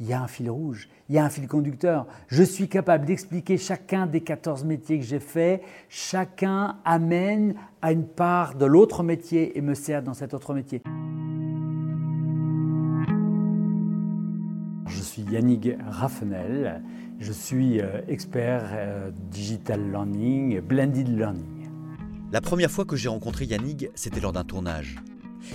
il 0.00 0.06
y 0.06 0.12
a 0.12 0.22
un 0.22 0.28
fil 0.28 0.48
rouge, 0.48 0.88
il 1.08 1.16
y 1.16 1.18
a 1.18 1.24
un 1.24 1.28
fil 1.28 1.48
conducteur. 1.48 2.06
Je 2.28 2.42
suis 2.42 2.68
capable 2.68 3.04
d'expliquer 3.04 3.58
chacun 3.58 4.06
des 4.06 4.20
14 4.20 4.64
métiers 4.64 4.98
que 4.98 5.04
j'ai 5.04 5.18
faits. 5.18 5.62
Chacun 5.88 6.76
amène 6.84 7.54
à 7.82 7.92
une 7.92 8.06
part 8.06 8.54
de 8.54 8.64
l'autre 8.64 9.02
métier 9.02 9.58
et 9.58 9.60
me 9.60 9.74
sert 9.74 10.02
dans 10.02 10.14
cet 10.14 10.34
autre 10.34 10.54
métier. 10.54 10.82
Je 14.86 15.02
suis 15.02 15.22
Yannick 15.22 15.70
Raffenel, 15.86 16.82
je 17.18 17.32
suis 17.32 17.80
euh, 17.80 18.00
expert 18.08 18.70
euh, 18.72 19.10
digital 19.30 19.90
learning, 19.90 20.60
blended 20.60 21.08
learning. 21.08 21.68
La 22.30 22.40
première 22.40 22.70
fois 22.70 22.84
que 22.84 22.94
j'ai 22.94 23.08
rencontré 23.08 23.46
Yannick, 23.46 23.88
c'était 23.94 24.20
lors 24.20 24.32
d'un 24.32 24.44
tournage. 24.44 24.96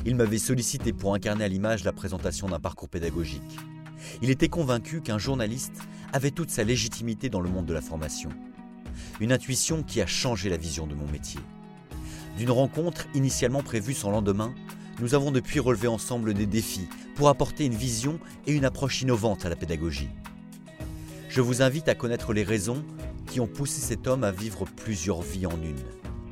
Il 0.05 0.15
m'avait 0.15 0.37
sollicité 0.37 0.91
pour 0.91 1.13
incarner 1.13 1.43
à 1.45 1.47
l'image 1.47 1.83
la 1.83 1.93
présentation 1.93 2.47
d'un 2.47 2.59
parcours 2.59 2.89
pédagogique. 2.89 3.59
Il 4.21 4.29
était 4.29 4.49
convaincu 4.49 5.01
qu'un 5.01 5.17
journaliste 5.17 5.79
avait 6.11 6.31
toute 6.31 6.49
sa 6.49 6.63
légitimité 6.63 7.29
dans 7.29 7.41
le 7.41 7.49
monde 7.49 7.65
de 7.65 7.73
la 7.73 7.81
formation. 7.81 8.29
Une 9.19 9.31
intuition 9.31 9.83
qui 9.83 10.01
a 10.01 10.07
changé 10.07 10.49
la 10.49 10.57
vision 10.57 10.87
de 10.87 10.95
mon 10.95 11.07
métier. 11.07 11.39
D'une 12.37 12.51
rencontre 12.51 13.07
initialement 13.13 13.63
prévue 13.63 13.93
sans 13.93 14.11
lendemain, 14.11 14.53
nous 14.99 15.15
avons 15.15 15.31
depuis 15.31 15.59
relevé 15.59 15.87
ensemble 15.87 16.33
des 16.33 16.45
défis 16.45 16.87
pour 17.15 17.29
apporter 17.29 17.65
une 17.65 17.75
vision 17.75 18.19
et 18.47 18.53
une 18.53 18.65
approche 18.65 19.01
innovante 19.01 19.45
à 19.45 19.49
la 19.49 19.55
pédagogie. 19.55 20.09
Je 21.29 21.41
vous 21.41 21.61
invite 21.61 21.89
à 21.89 21.95
connaître 21.95 22.33
les 22.33 22.43
raisons 22.43 22.83
qui 23.27 23.39
ont 23.39 23.47
poussé 23.47 23.81
cet 23.81 24.07
homme 24.07 24.23
à 24.23 24.31
vivre 24.31 24.65
plusieurs 24.75 25.21
vies 25.21 25.47
en 25.47 25.61
une. 25.63 25.83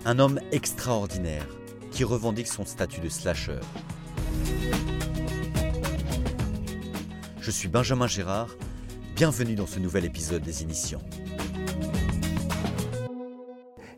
Un 0.05 0.19
homme 0.19 0.39
extraordinaire 0.51 1.47
qui 1.91 2.03
revendique 2.03 2.47
son 2.47 2.65
statut 2.65 3.01
de 3.01 3.09
slasher. 3.09 3.59
Je 7.41 7.49
suis 7.49 7.67
Benjamin 7.67 8.05
Gérard, 8.05 8.55
bienvenue 9.15 9.55
dans 9.55 9.65
ce 9.65 9.79
nouvel 9.79 10.05
épisode 10.05 10.43
des 10.43 10.61
Initiants. 10.61 11.01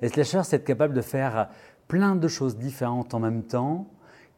Et 0.01 0.07
slasher, 0.07 0.43
c'est 0.45 0.55
être 0.55 0.63
capable 0.63 0.93
de 0.93 1.01
faire 1.01 1.49
plein 1.89 2.15
de 2.15 2.27
choses 2.29 2.57
différentes 2.57 3.13
en 3.13 3.19
même 3.19 3.43
temps 3.43 3.89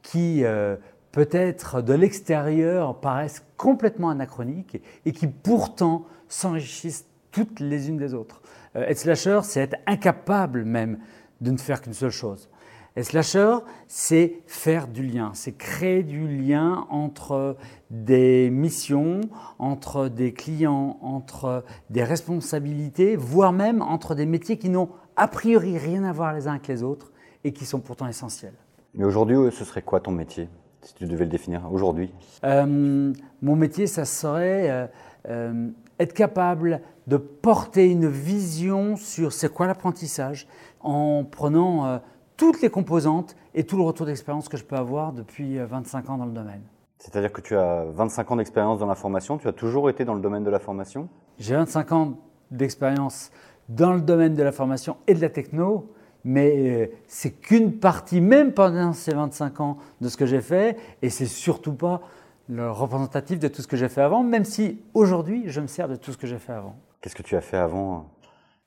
qui 0.02 0.44
euh, 0.44 0.76
peut-être 1.12 1.84
de 1.84 1.94
l'extérieur 1.94 3.00
paraissent 3.00 3.46
complètement 3.58 4.10
anachroniques 4.10 4.82
et 5.06 5.12
qui 5.12 5.28
pourtant 5.28 6.08
s'enrichissent 6.28 7.06
toutes 7.30 7.60
les 7.60 7.90
unes 7.90 7.98
des 7.98 8.16
autres. 8.16 8.42
Euh, 8.76 8.88
être 8.88 8.98
slasher, 8.98 9.42
c'est 9.44 9.62
être 9.62 9.78
incapable 9.86 10.66
même 10.66 10.98
de 11.42 11.52
ne 11.52 11.58
faire 11.58 11.84
qu'une 11.84 11.94
seule 11.94 12.10
chose. 12.10 12.50
Et 12.98 13.04
slasher, 13.04 13.58
c'est 13.90 14.42
faire 14.48 14.88
du 14.88 15.04
lien, 15.04 15.32
c'est 15.34 15.52
créer 15.52 16.02
du 16.02 16.30
lien 16.30 16.88
entre 16.90 17.58
des 17.90 18.50
missions, 18.50 19.20
entre 19.60 20.08
des 20.08 20.32
clients, 20.32 20.98
entre 21.02 21.66
des 21.90 22.06
responsabilités, 22.06 23.18
voire 23.18 23.52
même 23.52 23.82
entre 23.82 24.16
des 24.16 24.26
métiers 24.26 24.58
qui 24.58 24.70
n'ont 24.70 24.90
a 25.18 25.28
priori 25.28 25.78
rien 25.78 26.06
à 26.06 26.14
voir 26.14 26.34
les 26.34 26.48
uns 26.48 26.52
avec 26.52 26.70
les 26.70 26.84
autres 26.84 27.12
et 27.44 27.52
qui 27.52 27.66
sont 27.66 27.82
pourtant 27.82 28.08
essentiels. 28.08 28.54
Mais 28.94 29.04
aujourd'hui, 29.04 29.36
ce 29.52 29.66
serait 29.66 29.82
quoi 29.82 30.00
ton 30.00 30.12
métier, 30.12 30.48
si 30.82 30.94
tu 30.94 31.06
devais 31.06 31.26
le 31.26 31.32
définir 31.32 31.70
aujourd'hui? 31.70 32.14
Euh, 32.46 33.14
Mon 33.42 33.56
métier, 33.58 33.88
ça 33.88 34.06
serait 34.06 34.70
euh, 34.72 34.88
euh, 35.28 35.70
être 36.00 36.14
capable 36.14 36.80
de 37.08 37.18
porter 37.18 37.92
une 37.92 38.08
vision 38.08 38.96
sur 38.96 39.34
c'est 39.34 39.54
quoi 39.54 39.68
l'apprentissage 39.68 40.48
en 40.80 41.26
prenant 41.26 42.00
toutes 42.38 42.62
les 42.62 42.70
composantes 42.70 43.36
et 43.54 43.64
tout 43.64 43.78
le 43.78 43.84
retour 43.84 44.06
d'expérience 44.06 44.50
que 44.50 44.58
je 44.58 44.64
peux 44.64 44.76
avoir 44.76 45.14
depuis 45.14 45.58
25 45.58 46.06
euh, 46.10 46.12
ans 46.12 46.18
dans 46.18 46.26
le 46.26 46.32
domaine. 46.32 46.62
C'est-à-dire 46.98 47.32
que 47.32 47.42
tu 47.42 47.56
as 47.56 47.86
25 47.86 48.32
ans 48.32 48.36
d'expérience 48.38 48.80
dans 48.80 48.88
la 48.88 48.96
formation, 48.96 49.38
tu 49.38 49.48
as 49.48 49.54
toujours 49.54 49.90
été 49.90 50.06
dans 50.06 50.14
le 50.14 50.22
domaine 50.22 50.44
de 50.44 50.50
la 50.50 50.60
formation? 50.60 51.10
J'ai 51.38 51.56
25 51.56 51.92
ans 51.92 52.14
d'expérience 52.52 53.32
dans 53.70 53.94
le 53.94 54.02
domaine 54.02 54.34
de 54.34 54.44
la 54.44 54.52
formation 54.52 54.98
et 55.08 55.14
de 55.14 55.22
la 55.22 55.30
techno, 55.30 55.92
mais 56.24 56.54
euh, 56.56 56.88
c'est 57.08 57.32
qu'une 57.32 57.74
partie, 57.74 58.22
même 58.22 58.54
pendant 58.54 58.94
ces 58.94 59.14
25 59.14 59.60
ans, 59.60 59.78
de 60.02 60.10
ce 60.10 60.18
que 60.18 60.26
j'ai 60.26 60.42
fait, 60.42 60.78
et 61.02 61.10
c'est 61.10 61.26
surtout 61.26 61.74
pas 61.74 62.02
le 62.48 62.72
représentatif 62.72 63.40
de 63.40 63.48
tout 63.48 63.62
ce 63.62 63.68
que 63.68 63.78
j'ai 63.78 63.90
fait 63.90 64.02
avant, 64.02 64.24
même 64.24 64.46
si 64.46 64.82
aujourd'hui 64.94 65.44
je 65.48 65.62
me 65.62 65.68
sers 65.68 65.88
de 65.88 65.96
tout 65.96 66.12
ce 66.12 66.18
que 66.18 66.28
j'ai 66.28 66.38
fait 66.38 66.54
avant. 66.54 66.76
Qu'est-ce 67.02 67.16
que 67.16 67.24
tu 67.24 67.36
as 67.36 67.42
fait 67.42 67.58
avant? 67.58 68.10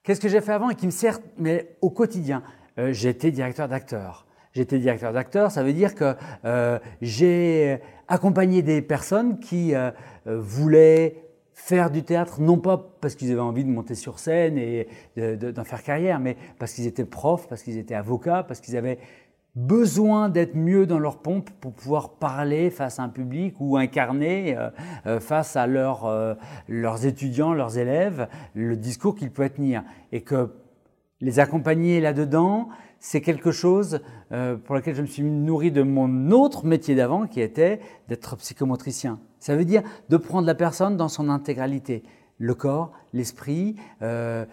Qu'est-ce 0.03 0.21
que 0.21 0.29
j'ai 0.29 0.41
fait 0.41 0.53
avant 0.53 0.71
et 0.71 0.75
qui 0.75 0.87
me 0.87 0.91
sert 0.91 1.19
mais 1.37 1.77
au 1.81 1.91
quotidien? 1.91 2.43
Euh, 2.79 2.93
j'étais 2.93 3.31
directeur 3.31 3.69
d'acteur. 3.69 4.27
J'étais 4.53 4.79
directeur 4.79 5.13
d'acteur, 5.13 5.51
ça 5.51 5.63
veut 5.63 5.73
dire 5.73 5.95
que 5.95 6.15
euh, 6.45 6.79
j'ai 7.03 7.79
accompagné 8.09 8.63
des 8.63 8.81
personnes 8.81 9.39
qui 9.39 9.75
euh, 9.75 9.91
voulaient 10.27 11.23
faire 11.53 11.91
du 11.91 12.03
théâtre, 12.03 12.41
non 12.41 12.59
pas 12.59 12.97
parce 13.01 13.15
qu'ils 13.15 13.31
avaient 13.31 13.41
envie 13.41 13.65
de 13.65 13.71
monter 13.71 13.95
sur 13.95 14.19
scène 14.19 14.57
et 14.57 14.89
d'en 15.17 15.65
faire 15.65 15.83
carrière, 15.83 16.19
mais 16.19 16.37
parce 16.59 16.73
qu'ils 16.73 16.87
étaient 16.87 17.05
profs, 17.05 17.47
parce 17.49 17.63
qu'ils 17.63 17.77
étaient 17.77 17.95
avocats, 17.95 18.43
parce 18.43 18.61
qu'ils 18.61 18.77
avaient 18.77 18.99
besoin 19.55 20.29
d'être 20.29 20.55
mieux 20.55 20.87
dans 20.87 21.01
leur 21.01 21.19
pompe 21.19 21.51
pour 21.61 21.73
pouvoir 21.73 22.11
parler 22.11 22.71
face 22.71 23.01
à 23.01 23.03
un 23.03 23.09
public 23.09 23.57
ou 23.59 23.77
incarner 23.77 24.57
face 25.19 25.57
à 25.57 25.67
leurs 25.67 27.07
étudiants, 27.07 27.53
leurs 27.53 27.77
élèves, 27.77 28.29
le 28.55 28.77
discours 28.77 29.17
qu'ils 29.17 29.33
pouvaient 29.33 29.51
tenir. 29.51 29.83
Et 30.13 30.21
que 30.21 30.53
les 31.21 31.39
accompagner 31.41 32.01
là-dedans, 32.01 32.69
c'est 33.01 33.21
quelque 33.21 33.51
chose 33.51 34.01
euh, 34.33 34.57
pour 34.57 34.75
lequel 34.75 34.95
je 34.95 35.03
me 35.03 35.07
suis 35.07 35.23
nourri 35.23 35.71
de 35.71 35.83
mon 35.83 36.31
autre 36.31 36.67
métier 36.67 36.95
d'avant, 36.95 37.27
qui 37.27 37.41
était 37.41 37.81
d'être 38.09 38.37
psychomotricien. 38.37 39.19
Ça 39.39 39.57
veut 39.57 39.65
dire 39.65 39.83
de 40.09 40.17
prendre 40.17 40.47
la 40.47 40.55
personne 40.55 40.97
dans 40.97 41.09
son 41.09 41.29
intégralité, 41.29 42.03
le 42.39 42.55
corps, 42.55 42.93
l'esprit, 43.13 43.77
euh, 44.03 44.45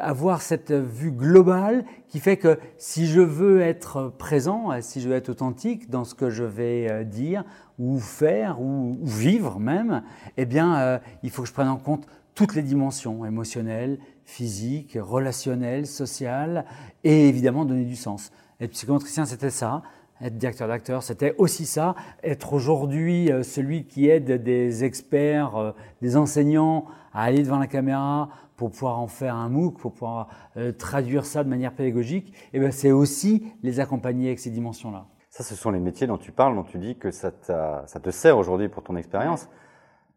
avoir 0.00 0.42
cette 0.42 0.72
vue 0.72 1.10
globale 1.10 1.84
qui 2.08 2.20
fait 2.20 2.36
que 2.36 2.58
si 2.78 3.06
je 3.06 3.20
veux 3.20 3.60
être 3.60 4.12
présent, 4.18 4.70
si 4.80 5.00
je 5.00 5.08
veux 5.08 5.16
être 5.16 5.30
authentique 5.30 5.90
dans 5.90 6.04
ce 6.04 6.14
que 6.14 6.30
je 6.30 6.44
vais 6.44 6.88
euh, 6.90 7.04
dire 7.04 7.44
ou 7.78 7.98
faire 7.98 8.60
ou, 8.60 8.98
vivre 9.02 9.58
même, 9.58 10.02
eh 10.36 10.46
bien, 10.46 11.00
il 11.24 11.30
faut 11.30 11.42
que 11.42 11.48
je 11.48 11.52
prenne 11.52 11.68
en 11.68 11.76
compte 11.76 12.06
toutes 12.34 12.54
les 12.54 12.62
dimensions 12.62 13.24
émotionnelles, 13.24 13.98
physiques, 14.24 14.98
relationnelles, 15.00 15.86
sociales 15.86 16.64
et 17.04 17.28
évidemment 17.28 17.64
donner 17.64 17.84
du 17.84 17.96
sens. 17.96 18.32
Être 18.60 18.72
psychomotricien, 18.72 19.24
c'était 19.24 19.50
ça. 19.50 19.82
Être 20.20 20.38
directeur 20.38 20.68
d'acteur, 20.68 21.02
c'était 21.02 21.34
aussi 21.38 21.66
ça. 21.66 21.94
Être 22.22 22.52
aujourd'hui 22.52 23.30
euh, 23.30 23.42
celui 23.42 23.84
qui 23.84 24.08
aide 24.08 24.42
des 24.42 24.84
experts, 24.84 25.56
euh, 25.56 25.72
des 26.02 26.16
enseignants 26.16 26.86
à 27.12 27.24
aller 27.24 27.42
devant 27.42 27.58
la 27.58 27.66
caméra 27.66 28.28
pour 28.56 28.70
pouvoir 28.70 29.00
en 29.00 29.08
faire 29.08 29.34
un 29.34 29.48
MOOC, 29.48 29.78
pour 29.78 29.92
pouvoir 29.92 30.28
euh, 30.56 30.72
traduire 30.72 31.26
ça 31.26 31.42
de 31.42 31.48
manière 31.48 31.74
pédagogique, 31.74 32.32
et 32.52 32.58
eh 32.58 32.60
ben 32.60 32.70
c'est 32.70 32.92
aussi 32.92 33.52
les 33.64 33.80
accompagner 33.80 34.28
avec 34.28 34.38
ces 34.38 34.50
dimensions-là. 34.50 35.06
Ça, 35.30 35.42
ce 35.42 35.56
sont 35.56 35.72
les 35.72 35.80
métiers 35.80 36.06
dont 36.06 36.16
tu 36.16 36.30
parles, 36.30 36.54
dont 36.54 36.62
tu 36.62 36.78
dis 36.78 36.96
que 36.96 37.10
ça, 37.10 37.32
ça 37.42 38.00
te 38.00 38.10
sert 38.10 38.38
aujourd'hui 38.38 38.68
pour 38.68 38.84
ton 38.84 38.94
expérience 38.94 39.48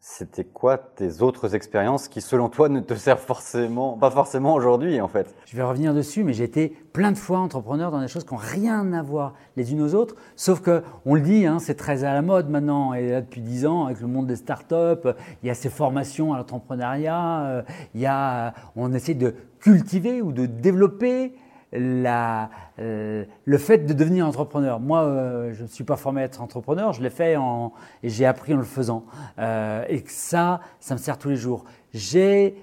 c'était 0.10 0.46
quoi 0.46 0.78
tes 0.78 1.22
autres 1.22 1.54
expériences 1.54 2.08
qui, 2.08 2.22
selon 2.22 2.48
toi, 2.48 2.70
ne 2.70 2.80
te 2.80 2.94
servent 2.94 3.20
forcément, 3.20 3.98
pas 3.98 4.10
forcément 4.10 4.54
aujourd'hui, 4.54 5.02
en 5.02 5.10
fait? 5.10 5.36
Je 5.46 5.56
vais 5.56 5.64
revenir 5.64 5.94
dessus, 5.94 6.24
mais 6.24 6.32
j'ai 6.32 6.46
été 6.46 6.70
plein 6.94 7.12
de 7.12 7.18
fois 7.18 7.40
entrepreneur 7.40 7.92
dans 7.92 8.00
des 8.00 8.08
choses 8.08 8.24
qui 8.24 8.34
n'ont 8.34 8.40
rien 8.40 8.94
à 8.94 9.04
voir 9.04 9.34
les 9.58 9.74
unes 9.74 9.82
aux 9.82 9.94
autres, 9.96 10.16
sauf 10.38 10.62
que, 10.62 10.82
on 11.06 11.14
le 11.14 11.22
dit, 11.22 11.46
hein, 11.46 11.60
c'est 11.60 11.76
très 11.76 12.06
à 12.06 12.14
la 12.14 12.22
mode 12.22 12.50
maintenant, 12.50 12.94
et 12.94 13.10
là 13.10 13.22
depuis 13.22 13.42
dix 13.42 13.66
ans, 13.66 13.86
avec 13.86 14.00
le 14.00 14.08
monde 14.08 14.28
des 14.28 14.38
startups, 14.38 15.10
il 15.44 15.48
y 15.48 15.50
a 15.50 15.54
ces 15.54 15.70
formations 15.70 16.34
à 16.34 16.38
l'entrepreneuriat, 16.38 17.42
euh, 17.42 17.62
il 17.94 18.00
y 18.00 18.06
a, 18.06 18.54
on 18.78 18.94
essaie 18.94 19.14
de 19.14 19.36
cultiver 19.60 20.22
ou 20.22 20.32
de 20.32 20.46
développer 20.46 21.34
euh, 21.80 23.26
le 23.46 23.58
fait 23.58 23.80
de 23.80 23.94
devenir 23.94 24.28
entrepreneur. 24.28 24.80
Moi, 24.80 25.04
euh, 25.04 25.54
je 25.54 25.64
ne 25.64 25.68
suis 25.68 25.84
pas 25.84 25.96
formé 25.96 26.22
à 26.22 26.26
être 26.26 26.42
entrepreneur, 26.42 26.94
je 26.94 27.02
l'ai 27.02 27.10
fait 27.10 27.36
en, 27.36 27.74
et 28.04 28.10
j'ai 28.10 28.26
appris 28.26 28.54
en 28.54 28.58
le 28.58 28.64
faisant. 28.64 29.06
Euh, 29.40 29.84
et 29.90 30.04
ça, 30.08 30.62
ça 30.80 30.94
me 30.96 31.00
sert 31.00 31.18
tous 31.18 31.30
les 31.30 31.36
jours. 31.36 31.66
J'ai 31.94 32.56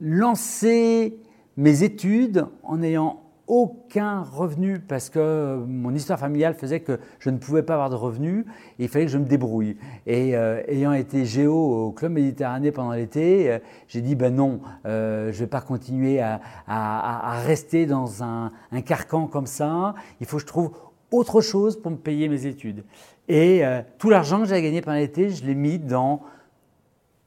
lancé 0.00 1.18
mes 1.56 1.82
études 1.84 2.46
en 2.62 2.82
ayant 2.82 3.23
aucun 3.46 4.22
revenu 4.22 4.78
parce 4.78 5.10
que 5.10 5.62
mon 5.66 5.94
histoire 5.94 6.18
familiale 6.18 6.54
faisait 6.54 6.80
que 6.80 6.98
je 7.18 7.30
ne 7.30 7.36
pouvais 7.36 7.62
pas 7.62 7.74
avoir 7.74 7.90
de 7.90 7.94
revenus 7.94 8.46
et 8.78 8.84
il 8.84 8.88
fallait 8.88 9.04
que 9.04 9.10
je 9.10 9.18
me 9.18 9.26
débrouille. 9.26 9.76
Et 10.06 10.34
euh, 10.34 10.62
ayant 10.66 10.92
été 10.92 11.24
géo 11.24 11.54
au 11.54 11.92
Club 11.92 12.12
Méditerranée 12.12 12.72
pendant 12.72 12.92
l'été, 12.92 13.50
euh, 13.50 13.58
j'ai 13.88 14.00
dit 14.00 14.14
ben 14.14 14.34
non, 14.34 14.60
euh, 14.86 15.30
je 15.30 15.36
ne 15.36 15.40
vais 15.40 15.46
pas 15.46 15.60
continuer 15.60 16.20
à 16.20 17.40
rester 17.44 17.86
dans 17.86 18.22
un, 18.22 18.50
un, 18.72 18.80
carcan 18.80 19.26
comme 19.26 19.46
ça. 19.46 19.94
Il 20.20 20.26
faut 20.26 20.36
que 20.36 20.42
je 20.42 20.46
trouve 20.46 20.72
autre 21.10 21.40
chose 21.40 21.80
pour 21.80 21.90
me 21.90 21.96
payer 21.96 22.28
mes 22.28 22.46
études. 22.46 22.84
Et 23.28 23.62
tout 23.98 24.10
l'argent 24.10 24.40
que 24.40 24.46
j'avais 24.46 24.62
gagné 24.62 24.82
pendant 24.82 24.98
l'été, 24.98 25.30
je 25.30 25.46
l'ai 25.46 25.54
mis 25.54 25.78
dans 25.78 26.20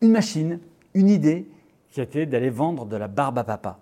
une 0.01 0.11
machine, 0.11 0.59
une 0.93 1.09
idée 1.09 1.49
qui 1.89 2.01
était 2.01 2.27
d'aller 2.27 2.51
vendre 2.51 2.85
de 2.85 2.95
la 2.95 3.07
barbe 3.07 3.39
à 3.39 3.43
papa 3.43 3.79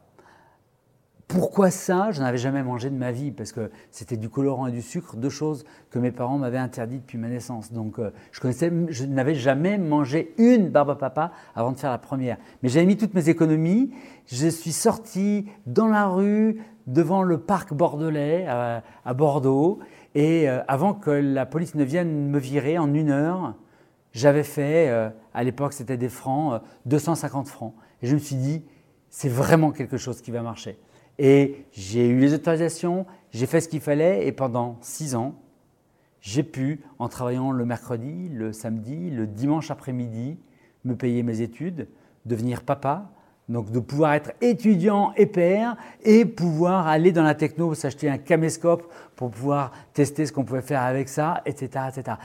pourquoi 1.36 1.70
ça? 1.70 2.12
Je 2.12 2.22
n'avais 2.22 2.38
jamais 2.38 2.64
mangé 2.64 2.90
de 2.90 2.96
ma 2.96 3.12
vie 3.12 3.32
parce 3.32 3.52
que 3.52 3.70
c'était 3.92 4.16
du 4.16 4.30
colorant 4.30 4.68
et 4.68 4.72
du 4.72 4.82
sucre, 4.82 5.18
deux 5.18 5.30
choses 5.30 5.66
que 5.90 6.00
mes 6.00 6.12
parents 6.12 6.38
m'avaient 6.38 6.58
interdites 6.58 7.02
depuis 7.02 7.18
ma 7.18 7.28
naissance. 7.28 7.74
Donc 7.74 8.00
euh, 8.00 8.12
je, 8.32 8.40
connaissais, 8.40 8.72
je 8.88 9.04
n'avais 9.04 9.36
jamais 9.36 9.78
mangé 9.78 10.34
une 10.38 10.70
barbe 10.70 10.92
à 10.92 10.96
papa 10.96 11.32
avant 11.54 11.74
de 11.74 11.78
faire 11.78 11.92
la 11.92 11.98
première. 11.98 12.38
Mais 12.64 12.70
j'avais 12.70 12.86
mis 12.86 12.96
toutes 12.96 13.14
mes 13.14 13.28
économies. 13.28 13.92
Je 14.28 14.48
suis 14.48 14.72
sorti 14.72 15.46
dans 15.66 15.88
la 15.88 16.08
rue 16.08 16.62
devant 16.88 17.22
le 17.22 17.38
parc 17.38 17.74
bordelais 17.74 18.48
à, 18.48 19.14
Bordeaux 19.14 19.80
et 20.14 20.48
euh, 20.48 20.62
avant 20.70 20.94
que 20.94 21.12
la 21.12 21.46
police 21.46 21.76
ne 21.76 21.84
vienne 21.84 22.30
me 22.30 22.40
virer 22.40 22.78
en 22.78 22.94
une 22.94 23.10
heure, 23.10 23.56
j'avais 24.14 24.44
fait, 24.44 24.88
euh, 24.88 25.10
à 25.34 25.44
l'époque 25.44 25.74
c'était 25.74 25.98
des 25.98 26.08
francs, 26.08 26.62
250 26.86 27.50
francs. 27.50 27.74
Et 28.02 28.08
je 28.08 28.14
me 28.14 28.20
suis 28.20 28.38
dit, 28.38 28.64
c'est 29.10 29.28
vraiment 29.28 29.72
quelque 29.72 29.98
chose 29.98 30.22
qui 30.22 30.32
va 30.32 30.42
marcher. 30.42 30.80
Et 31.18 31.66
j'ai 31.72 32.08
eu 32.08 32.20
les 32.20 32.34
autorisations, 32.34 33.06
j'ai 33.32 33.46
fait 33.46 33.62
ce 33.62 33.70
qu'il 33.70 33.82
fallait 33.82 34.28
et 34.28 34.32
pendant 34.32 34.78
six 34.82 35.16
ans, 35.16 35.36
j'ai 36.22 36.44
pu, 36.44 36.82
en 36.98 37.08
travaillant 37.08 37.52
le 37.52 37.66
mercredi, 37.66 38.30
le 38.30 38.52
samedi, 38.52 39.12
le 39.12 39.28
dimanche 39.28 39.70
après-midi, 39.72 40.38
me 40.84 40.96
payer 40.96 41.24
mes 41.24 41.42
études, 41.42 41.88
devenir 42.26 42.64
papa, 42.64 43.12
donc 43.48 43.72
de 43.72 43.80
pouvoir 43.80 44.14
être 44.14 44.32
étudiant 44.42 45.14
et 45.18 45.28
père 45.28 45.78
et 46.04 46.26
pouvoir 46.26 46.88
aller 46.88 47.12
dans 47.12 47.24
la 47.24 47.36
techno, 47.36 47.74
s'acheter 47.76 48.10
un 48.10 48.18
caméscope 48.18 48.92
pour 49.16 49.30
pouvoir 49.30 49.72
tester 49.94 50.26
ce 50.26 50.32
qu'on 50.32 50.44
pouvait 50.44 50.62
faire 50.62 50.82
avec 50.82 51.10
ça, 51.10 51.42
etc. 51.46 51.86
etc. 51.90 52.18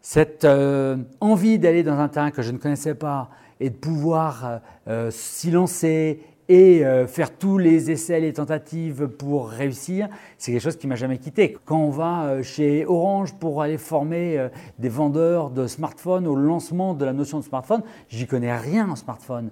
Cette 0.00 0.44
euh, 0.44 0.96
envie 1.20 1.58
d'aller 1.58 1.82
dans 1.82 1.98
un 1.98 2.08
terrain 2.08 2.30
que 2.30 2.42
je 2.42 2.52
ne 2.52 2.58
connaissais 2.58 2.94
pas 2.94 3.28
et 3.60 3.70
de 3.70 3.74
pouvoir 3.74 4.44
euh, 4.44 4.58
euh, 4.88 5.10
s'y 5.10 5.50
lancer 5.50 6.20
et 6.48 6.84
euh, 6.84 7.06
faire 7.06 7.36
tous 7.36 7.58
les 7.58 7.90
essais, 7.90 8.20
les 8.20 8.32
tentatives 8.32 9.06
pour 9.06 9.50
réussir, 9.50 10.08
c'est 10.38 10.50
quelque 10.52 10.62
chose 10.62 10.76
qui 10.76 10.86
m'a 10.86 10.94
jamais 10.94 11.18
quitté. 11.18 11.56
Quand 11.66 11.78
on 11.78 11.90
va 11.90 12.24
euh, 12.24 12.42
chez 12.42 12.86
Orange 12.86 13.34
pour 13.34 13.60
aller 13.60 13.76
former 13.76 14.38
euh, 14.38 14.48
des 14.78 14.88
vendeurs 14.88 15.50
de 15.50 15.66
smartphones 15.66 16.26
au 16.26 16.34
lancement 16.34 16.94
de 16.94 17.04
la 17.04 17.12
notion 17.12 17.38
de 17.38 17.44
smartphone, 17.44 17.82
j'y 18.08 18.26
connais 18.26 18.56
rien 18.56 18.88
en 18.88 18.96
smartphone, 18.96 19.50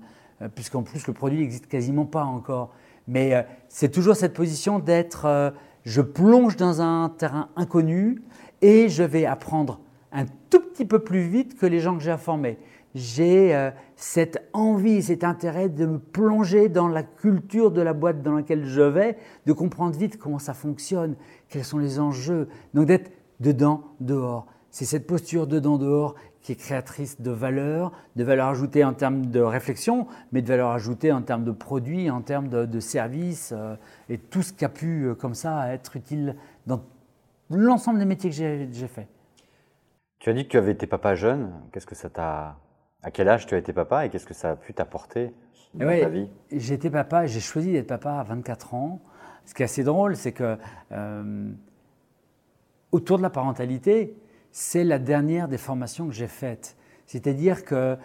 puisqu'en 0.55 0.83
plus 0.83 1.07
le 1.07 1.13
produit 1.13 1.41
n'existe 1.41 1.67
quasiment 1.67 2.07
pas 2.07 2.25
encore. 2.25 2.73
Mais 3.09 3.47
c'est 3.69 3.91
toujours 3.91 4.17
cette 4.17 4.35
position 4.35 4.79
d'être, 4.79 5.55
je 5.85 6.03
plonge 6.03 6.57
dans 6.57 6.83
un 6.83 7.09
terrain 7.09 7.49
inconnu 7.57 8.23
et 8.63 8.89
je 8.89 9.03
vais 9.03 9.27
apprendre 9.27 9.81
un 10.13 10.25
tout 10.51 10.61
petit 10.61 10.85
peu 10.85 10.99
plus 10.99 11.21
vite 11.21 11.57
que 11.57 11.67
les 11.67 11.81
gens 11.81 11.97
que 11.97 12.03
j'ai 12.03 12.17
formés 12.17 12.59
j'ai 12.97 13.55
euh, 13.55 13.71
cette 13.95 14.49
envie, 14.55 15.03
cet 15.03 15.23
intérêt 15.23 15.69
de 15.69 15.85
me 15.85 15.99
plonger 15.99 16.71
dans 16.71 16.89
la 16.89 17.03
culture 17.03 17.71
de 17.71 17.83
la 17.83 17.93
boîte 17.93 18.23
dans 18.23 18.33
laquelle 18.33 18.65
je 18.65 18.81
vais, 18.81 19.19
de 19.45 19.53
comprendre 19.53 19.97
vite 19.97 20.19
comment 20.19 20.39
ça 20.39 20.55
fonctionne, 20.55 21.15
quels 21.51 21.65
sont 21.65 21.79
les 21.79 22.01
enjeux, 22.01 22.49
donc 22.73 22.87
d'être 22.87 23.13
dedans, 23.39 23.85
dehors. 24.01 24.47
C'est 24.71 24.87
cette 24.87 25.07
posture 25.07 25.47
dedans-dehors 25.47 26.15
qui 26.41 26.53
est 26.53 26.57
créatrice 26.57 27.21
de 27.21 27.31
valeur, 27.31 27.93
de 28.15 28.25
valeur 28.25 28.49
ajoutée 28.49 28.83
en 28.83 28.95
termes 28.95 29.27
de 29.27 29.41
réflexion, 29.41 30.07
mais 30.33 30.41
de 30.41 30.49
valeur 30.49 30.71
ajoutée 30.71 31.13
en 31.13 31.21
termes 31.21 31.45
de 31.45 31.51
produits, 31.51 32.11
en 32.11 32.23
termes 32.23 32.49
de, 32.49 32.81
services, 32.81 33.53
euh, 33.55 33.77
et 34.09 34.17
tout 34.17 34.43
ce 34.43 34.55
qui 34.55 34.65
a 34.65 34.69
pu, 34.71 35.05
euh, 35.05 35.15
comme 35.15 35.35
ça, 35.35 35.73
être 35.73 35.97
utile 35.97 36.37
dans 36.67 36.83
l'ensemble 37.51 37.99
des 37.99 38.05
métiers 38.07 38.31
que 38.31 38.37
j'ai 38.37 38.89
faits. 38.89 39.09
Tu 40.19 40.31
as 40.31 40.33
dit 40.33 40.45
que 40.45 40.51
tu 40.51 40.57
avais 40.57 40.73
été 40.73 40.87
papa 40.87 41.15
jeune. 41.15 41.53
Qu'est-ce 41.73 41.87
que 41.87 41.95
ça 41.95 42.09
t'a 42.09 42.57
à 43.07 43.13
quel 43.13 43.29
âge 43.29 43.47
tu 43.47 43.55
as 43.55 43.59
été 43.59 43.73
papa 43.73 44.05
et 44.05 44.11
qu'est-ce 44.11 44.27
que 44.27 44.35
ça 44.35 44.51
a 44.51 44.57
pu 44.57 44.75
t'apporter 44.75 45.33
dans 45.75 45.87
ta 45.87 46.09
vie? 46.09 46.29
J'ai 46.51 46.75
été 46.75 46.91
papa, 46.91 47.27
j'ai 47.27 47.39
choisi 47.39 47.71
d'être 47.71 47.87
papa 47.87 48.15
à 48.15 48.25
24 48.25 48.75
ans. 48.75 49.01
Ce 49.45 49.55
qui 49.55 49.63
est 49.63 49.67
assez 49.67 49.85
drôle, 49.85 50.17
c'est 50.17 50.33
que 50.33 50.59
euh, 50.91 51.53
autour 52.91 53.19
de 53.19 53.23
la 53.23 53.31
parentalité, 53.31 54.17
c'est 54.51 54.83
la 54.83 54.99
dernière 54.99 55.47
des 55.47 55.57
formations 55.57 56.09
que 56.09 56.15
j'ai 56.15 56.27
faites. 56.27 56.77
C'est-à-dire 57.07 57.65
qu'il 57.65 57.97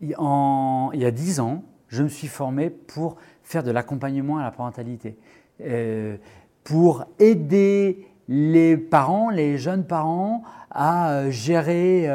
y 0.00 0.14
a 0.14 1.10
10 1.10 1.40
ans, 1.40 1.62
je 1.88 2.02
me 2.02 2.08
suis 2.08 2.28
formé 2.28 2.70
pour 2.70 3.18
faire 3.42 3.62
de 3.62 3.70
l'accompagnement 3.70 4.38
à 4.38 4.44
la 4.44 4.50
parentalité, 4.50 5.18
euh, 5.60 6.16
pour 6.64 7.04
aider 7.18 8.06
les 8.28 8.78
parents, 8.78 9.28
les 9.28 9.58
jeunes 9.58 9.84
parents, 9.84 10.42
à 10.70 11.10
euh, 11.10 11.30
gérer 11.30 12.08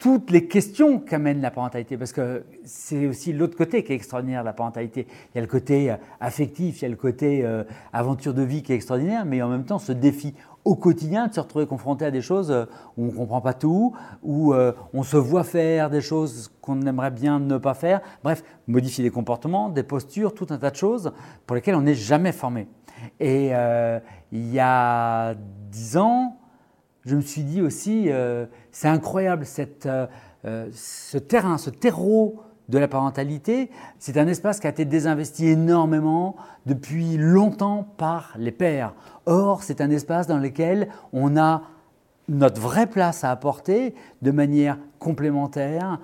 toutes 0.00 0.30
les 0.30 0.48
questions 0.48 0.98
qu'amène 0.98 1.42
la 1.42 1.50
parentalité, 1.50 1.98
parce 1.98 2.14
que 2.14 2.42
c'est 2.64 3.06
aussi 3.06 3.34
l'autre 3.34 3.54
côté 3.54 3.84
qui 3.84 3.92
est 3.92 3.96
extraordinaire, 3.96 4.42
la 4.42 4.54
parentalité. 4.54 5.06
Il 5.06 5.36
y 5.36 5.38
a 5.38 5.42
le 5.42 5.46
côté 5.46 5.90
euh, 5.90 5.96
affectif, 6.20 6.80
il 6.80 6.82
y 6.82 6.86
a 6.86 6.88
le 6.88 6.96
côté 6.96 7.44
euh, 7.44 7.64
aventure 7.92 8.32
de 8.32 8.42
vie 8.42 8.62
qui 8.62 8.72
est 8.72 8.76
extraordinaire, 8.76 9.26
mais 9.26 9.42
en 9.42 9.50
même 9.50 9.66
temps 9.66 9.78
ce 9.78 9.92
défi 9.92 10.34
au 10.64 10.74
quotidien 10.74 11.26
de 11.26 11.34
se 11.34 11.40
retrouver 11.40 11.66
confronté 11.66 12.06
à 12.06 12.10
des 12.10 12.22
choses 12.22 12.50
euh, 12.50 12.64
où 12.96 13.04
on 13.04 13.12
ne 13.12 13.12
comprend 13.12 13.42
pas 13.42 13.52
tout, 13.52 13.94
où 14.22 14.54
on 14.94 15.02
se 15.02 15.18
voit 15.18 15.44
faire 15.44 15.90
des 15.90 16.00
choses 16.00 16.50
qu'on 16.62 16.80
aimerait 16.82 17.10
bien 17.10 17.38
ne 17.38 17.58
pas 17.58 17.74
faire, 17.74 18.00
bref, 18.24 18.42
modifier 18.68 19.04
des 19.04 19.10
comportements, 19.10 19.68
des 19.68 19.82
postures, 19.82 20.32
tout 20.32 20.46
un 20.48 20.56
tas 20.56 20.70
de 20.70 20.76
choses 20.76 21.12
pour 21.46 21.56
lesquelles 21.56 21.74
on 21.74 21.82
n'est 21.82 21.94
jamais 21.94 22.32
formé. 22.32 22.68
Et 23.18 23.50
il 24.32 24.52
y 24.52 24.60
a 24.60 25.34
dix 25.70 25.96
ans, 25.96 26.39
je 27.06 27.16
me 27.16 27.20
suis 27.20 27.42
dit 27.42 27.62
aussi, 27.62 28.06
euh, 28.08 28.46
c'est 28.72 28.88
incroyable 28.88 29.46
euh, 29.58 30.06
euh, 30.44 30.68
ce 30.72 31.18
terrain, 31.18 31.58
ce 31.58 31.70
terreau 31.70 32.42
de 32.68 32.78
la 32.78 32.88
parentalité. 32.88 33.70
C'est 33.98 34.16
un 34.16 34.28
espace 34.28 34.60
qui 34.60 34.66
a 34.66 34.70
été 34.70 34.84
désinvesti 34.84 35.48
énormément 35.48 36.36
depuis 36.66 37.16
longtemps 37.16 37.86
par 37.96 38.34
les 38.38 38.52
pères. 38.52 38.94
Or, 39.26 39.62
c'est 39.62 39.80
un 39.80 39.90
espace 39.90 40.26
dans 40.26 40.38
lequel 40.38 40.88
on 41.12 41.36
a 41.36 41.62
notre 42.28 42.60
vraie 42.60 42.86
place 42.86 43.24
à 43.24 43.30
apporter 43.30 43.94
de 44.22 44.30
manière 44.30 44.78
complémentaire 45.00 45.98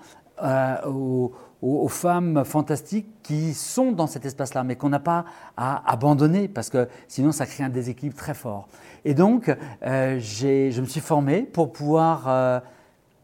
aux, 0.87 1.33
aux, 1.63 1.89
femmes 1.89 2.45
fantastiques 2.45 3.09
qui 3.23 3.55
sont 3.55 3.93
dans 3.93 4.07
cet 4.07 4.27
espace-là, 4.27 4.65
mais 4.65 4.77
qu'on 4.77 4.89
n'a 4.89 5.01
pas 5.01 5.25
à 5.57 5.91
abandonner 5.91 6.49
parce 6.49 6.69
que 6.69 6.89
sinon 7.09 7.33
ça 7.33 7.47
crée 7.47 7.65
un 7.65 7.69
déséquilibre 7.69 8.17
très 8.17 8.35
fort. 8.35 8.69
Et 9.05 9.15
donc, 9.15 9.55
euh, 9.85 10.19
je 10.21 10.81
me 10.81 10.87
suis 10.87 11.01
formé 11.01 11.43
pour 11.43 11.73
pouvoir 11.73 12.25
euh, 12.27 12.61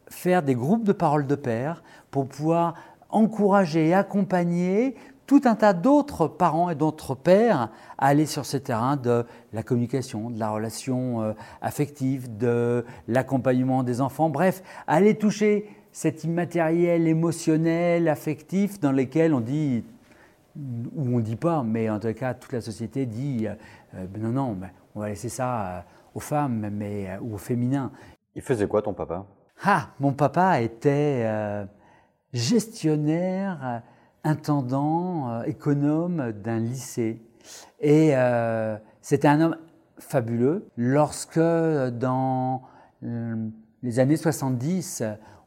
faire 0.08 0.42
des 0.42 0.54
groupes 0.54 0.84
de 0.84 0.92
paroles 0.92 1.26
de 1.26 1.34
père, 1.34 1.82
pour 2.10 2.28
pouvoir 2.28 2.74
encourager 3.10 3.88
et 3.88 3.94
accompagner 3.94 4.96
tout 5.26 5.42
un 5.44 5.54
tas 5.54 5.72
d'autres 5.72 6.26
parents 6.26 6.68
et 6.70 6.74
d'autres 6.74 7.14
pères 7.14 7.70
à 7.98 8.06
aller 8.06 8.26
sur 8.26 8.44
ce 8.44 8.56
terrain 8.56 8.96
de 8.96 9.24
la 9.52 9.62
communication, 9.62 10.30
de 10.30 10.38
la 10.38 10.50
relation 10.50 11.22
euh, 11.22 11.32
affective, 11.60 12.36
de 12.36 12.84
l'accompagnement 13.08 13.82
des 13.82 14.00
enfants, 14.00 14.30
bref, 14.30 14.62
aller 14.86 15.16
toucher 15.16 15.68
cet 15.92 16.24
immatériel 16.24 17.06
émotionnel, 17.06 18.08
affectif 18.08 18.80
dans 18.80 18.92
lequel 18.92 19.34
on 19.34 19.40
dit, 19.40 19.84
ou 20.56 21.02
on 21.02 21.18
ne 21.18 21.22
dit 21.22 21.36
pas, 21.36 21.62
mais 21.62 21.88
en 21.88 22.00
tout 22.00 22.12
cas 22.14 22.34
toute 22.34 22.52
la 22.52 22.60
société 22.60 23.06
dit, 23.06 23.46
non, 24.18 24.30
non, 24.30 24.56
mais 24.58 24.68
on 24.94 25.00
va 25.00 25.08
laisser 25.08 25.28
ça 25.28 25.66
euh, 25.66 25.80
aux 26.14 26.20
femmes 26.20 26.70
mais, 26.70 27.10
euh, 27.10 27.18
ou 27.20 27.34
aux 27.34 27.38
féminins. 27.38 27.90
Il 28.34 28.42
faisait 28.42 28.66
quoi 28.66 28.82
ton 28.82 28.92
papa? 28.92 29.26
Ah, 29.64 29.88
mon 30.00 30.12
papa 30.12 30.60
était 30.60 31.22
euh, 31.24 31.64
gestionnaire, 32.32 33.82
intendant, 34.24 35.42
économe 35.42 36.32
d'un 36.32 36.58
lycée. 36.58 37.22
Et 37.80 38.14
c'était 39.00 39.28
un 39.28 39.40
homme 39.40 39.56
fabuleux. 39.98 40.66
Lorsque 40.76 41.38
dans 41.38 42.62
les 43.02 43.98
années 43.98 44.16
70, 44.16 45.02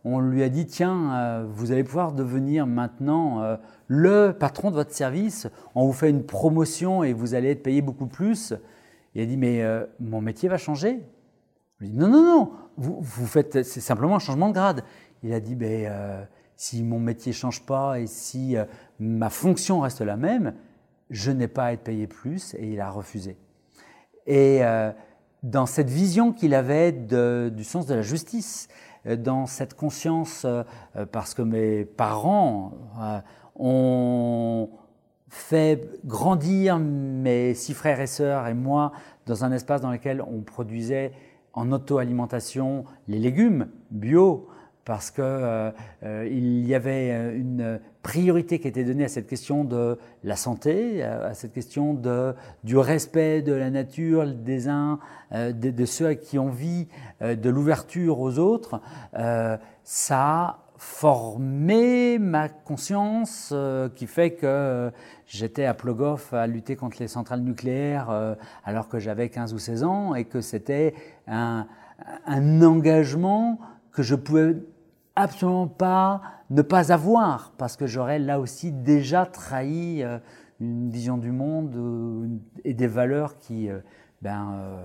on 0.05 0.19
lui 0.19 0.43
a 0.43 0.49
dit 0.49 0.65
tiens, 0.65 1.43
vous 1.49 1.71
allez 1.71 1.83
pouvoir 1.83 2.13
devenir 2.13 2.67
maintenant 2.67 3.57
le 3.87 4.31
patron 4.31 4.71
de 4.71 4.75
votre 4.75 4.93
service, 4.93 5.47
on 5.75 5.85
vous 5.85 5.93
fait 5.93 6.09
une 6.09 6.23
promotion 6.23 7.03
et 7.03 7.13
vous 7.13 7.33
allez 7.35 7.51
être 7.51 7.63
payé 7.63 7.81
beaucoup 7.81 8.07
plus. 8.07 8.53
Il 9.13 9.21
a 9.21 9.25
dit, 9.25 9.37
mais 9.37 9.61
euh, 9.63 9.85
mon 9.99 10.21
métier 10.21 10.49
va 10.49 10.57
changer. 10.57 11.01
Je 11.79 11.85
lui 11.85 11.91
dit, 11.91 11.97
non, 11.97 12.09
non, 12.09 12.23
non, 12.23 12.51
vous, 12.77 12.97
vous 12.99 13.25
faites, 13.25 13.63
c'est 13.63 13.81
simplement 13.81 14.15
un 14.15 14.19
changement 14.19 14.49
de 14.49 14.53
grade. 14.53 14.83
Il 15.23 15.33
a 15.33 15.39
dit, 15.39 15.55
ben, 15.55 15.85
euh, 15.85 16.23
si 16.55 16.83
mon 16.83 16.99
métier 16.99 17.31
ne 17.31 17.35
change 17.35 17.65
pas 17.65 17.99
et 17.99 18.07
si 18.07 18.57
euh, 18.57 18.65
ma 18.99 19.29
fonction 19.29 19.79
reste 19.79 20.01
la 20.01 20.17
même, 20.17 20.53
je 21.09 21.31
n'ai 21.31 21.47
pas 21.47 21.65
à 21.65 21.73
être 21.73 21.83
payé 21.83 22.07
plus 22.07 22.55
et 22.55 22.73
il 22.73 22.81
a 22.81 22.89
refusé. 22.89 23.37
Et 24.27 24.61
dans 25.43 25.67
cette 25.67 25.91
vision 25.91 26.33
qu'il 26.33 26.55
avait 26.55 26.91
du 26.91 27.63
sens 27.63 27.85
de 27.85 27.93
la 27.93 28.01
justice, 28.01 28.69
dans 29.17 29.45
cette 29.45 29.73
conscience, 29.75 30.45
parce 31.11 31.33
que 31.33 31.41
mes 31.41 31.85
parents 31.85 32.73
ont 33.55 34.69
fait 35.29 35.89
grandir 36.05 36.79
mes 36.79 37.53
six 37.53 37.73
frères 37.73 37.99
et 37.99 38.07
sœurs 38.07 38.47
et 38.47 38.53
moi 38.53 38.91
dans 39.25 39.43
un 39.43 39.51
espace 39.51 39.81
dans 39.81 39.91
lequel 39.91 40.21
on 40.21 40.41
produisait 40.41 41.11
en 41.53 41.71
auto-alimentation 41.71 42.85
les 43.07 43.19
légumes 43.19 43.67
bio 43.91 44.47
parce 44.85 45.09
qu'il 45.09 45.23
euh, 45.23 45.71
euh, 46.03 46.27
il 46.29 46.65
y 46.65 46.75
avait 46.75 47.35
une 47.35 47.79
priorité 48.05 48.59
qui 48.59 48.67
était 48.67 48.83
donnée 48.83 49.05
à 49.05 49.07
cette 49.07 49.25
question 49.25 49.63
de 49.63 49.97
la 50.23 50.35
santé, 50.35 51.01
à, 51.01 51.33
cette 51.33 51.53
question 51.53 51.95
de, 51.95 52.35
du 52.63 52.77
respect 52.77 53.41
de 53.41 53.51
la 53.51 53.71
nature 53.71 54.27
des 54.27 54.69
uns, 54.69 54.99
de, 55.33 55.71
de, 55.71 55.85
ceux 55.85 56.13
qui 56.13 56.37
ont 56.37 56.49
envie, 56.49 56.87
de 57.21 57.49
l'ouverture 57.49 58.19
aux 58.19 58.37
autres. 58.37 58.79
ça 59.83 60.19
a 60.19 60.59
formé 60.77 62.19
ma 62.19 62.47
conscience 62.47 63.51
qui 63.95 64.05
fait 64.05 64.33
que 64.33 64.91
j'étais 65.25 65.65
à 65.65 65.73
Plogoff 65.73 66.31
à 66.31 66.45
lutter 66.45 66.75
contre 66.75 66.97
les 66.99 67.07
centrales 67.07 67.41
nucléaires 67.41 68.35
alors 68.65 68.87
que 68.87 68.99
j'avais 68.99 69.29
15 69.29 69.55
ou 69.55 69.57
16 69.57 69.83
ans 69.83 70.13
et 70.13 70.25
que 70.25 70.41
c'était 70.41 70.93
un, 71.25 71.65
un 72.27 72.61
engagement 72.61 73.59
que 73.91 74.03
je 74.03 74.13
pouvais 74.13 74.57
absolument 75.15 75.67
pas 75.67 76.21
ne 76.49 76.61
pas 76.61 76.91
avoir, 76.91 77.53
parce 77.57 77.75
que 77.75 77.87
j'aurais 77.87 78.19
là 78.19 78.39
aussi 78.39 78.71
déjà 78.71 79.25
trahi 79.25 80.03
euh, 80.03 80.19
une 80.59 80.89
vision 80.89 81.17
du 81.17 81.31
monde 81.31 81.75
euh, 81.75 82.27
et 82.63 82.73
des 82.73 82.87
valeurs 82.87 83.39
qui, 83.39 83.69
euh, 83.69 83.79
ben, 84.21 84.83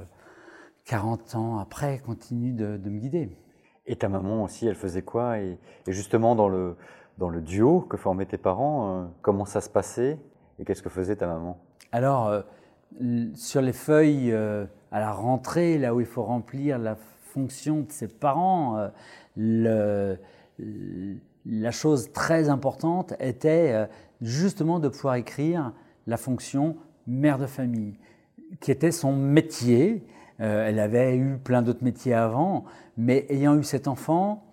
40 0.87 1.35
ans 1.35 1.59
après, 1.59 1.99
continuent 1.99 2.55
de, 2.55 2.89
me 2.89 2.99
guider. 2.99 3.37
Et 3.87 3.97
ta 3.97 4.09
maman 4.09 4.45
aussi, 4.45 4.67
elle 4.67 4.75
faisait 4.75 5.03
quoi? 5.03 5.39
Et, 5.39 5.59
justement, 5.87 6.35
dans 6.35 6.49
le, 6.49 6.77
dans 7.19 7.29
le 7.29 7.41
duo 7.41 7.81
que 7.81 7.97
formaient 7.97 8.27
tes 8.27 8.39
parents, 8.39 9.11
comment 9.23 9.45
ça 9.45 9.61
se 9.61 9.69
passait? 9.69 10.19
Et 10.59 10.65
qu'est-ce 10.65 10.83
que 10.83 10.89
faisait 10.89 11.17
ta 11.17 11.27
maman? 11.27 11.59
Alors, 11.93 12.33
sur 13.35 13.63
les 13.63 13.73
feuilles 13.73 14.33
à 14.33 15.01
la 15.01 15.13
rentrée, 15.13 15.79
là 15.79 15.95
où 15.95 16.01
il 16.01 16.07
faut 16.07 16.23
remplir 16.23 16.79
la 16.79 16.97
fonction 17.33 17.81
de 17.81 17.91
ses 17.91 18.09
parents, 18.09 18.91
la 19.37 20.17
chose 21.71 22.13
très 22.13 22.49
importante 22.49 23.15
était 23.21 23.73
euh, 23.73 23.87
justement 24.21 24.79
de 24.79 24.89
pouvoir 24.89 25.15
écrire 25.15 25.73
la 26.07 26.17
fonction 26.17 26.77
mère 27.07 27.39
de 27.39 27.47
famille, 27.47 27.99
qui 28.61 28.71
était 28.71 28.93
son 28.93 29.15
métier. 29.15 30.05
Euh, 30.41 30.69
elle 30.69 30.79
avait 30.79 31.17
eu 31.17 31.39
plein 31.39 31.63
d'autres 31.63 31.85
métiers 31.85 32.15
avant, 32.15 32.65
mais 32.97 33.27
ayant 33.29 33.59
eu 33.59 33.65
cet 33.65 33.89
enfant 33.89 34.45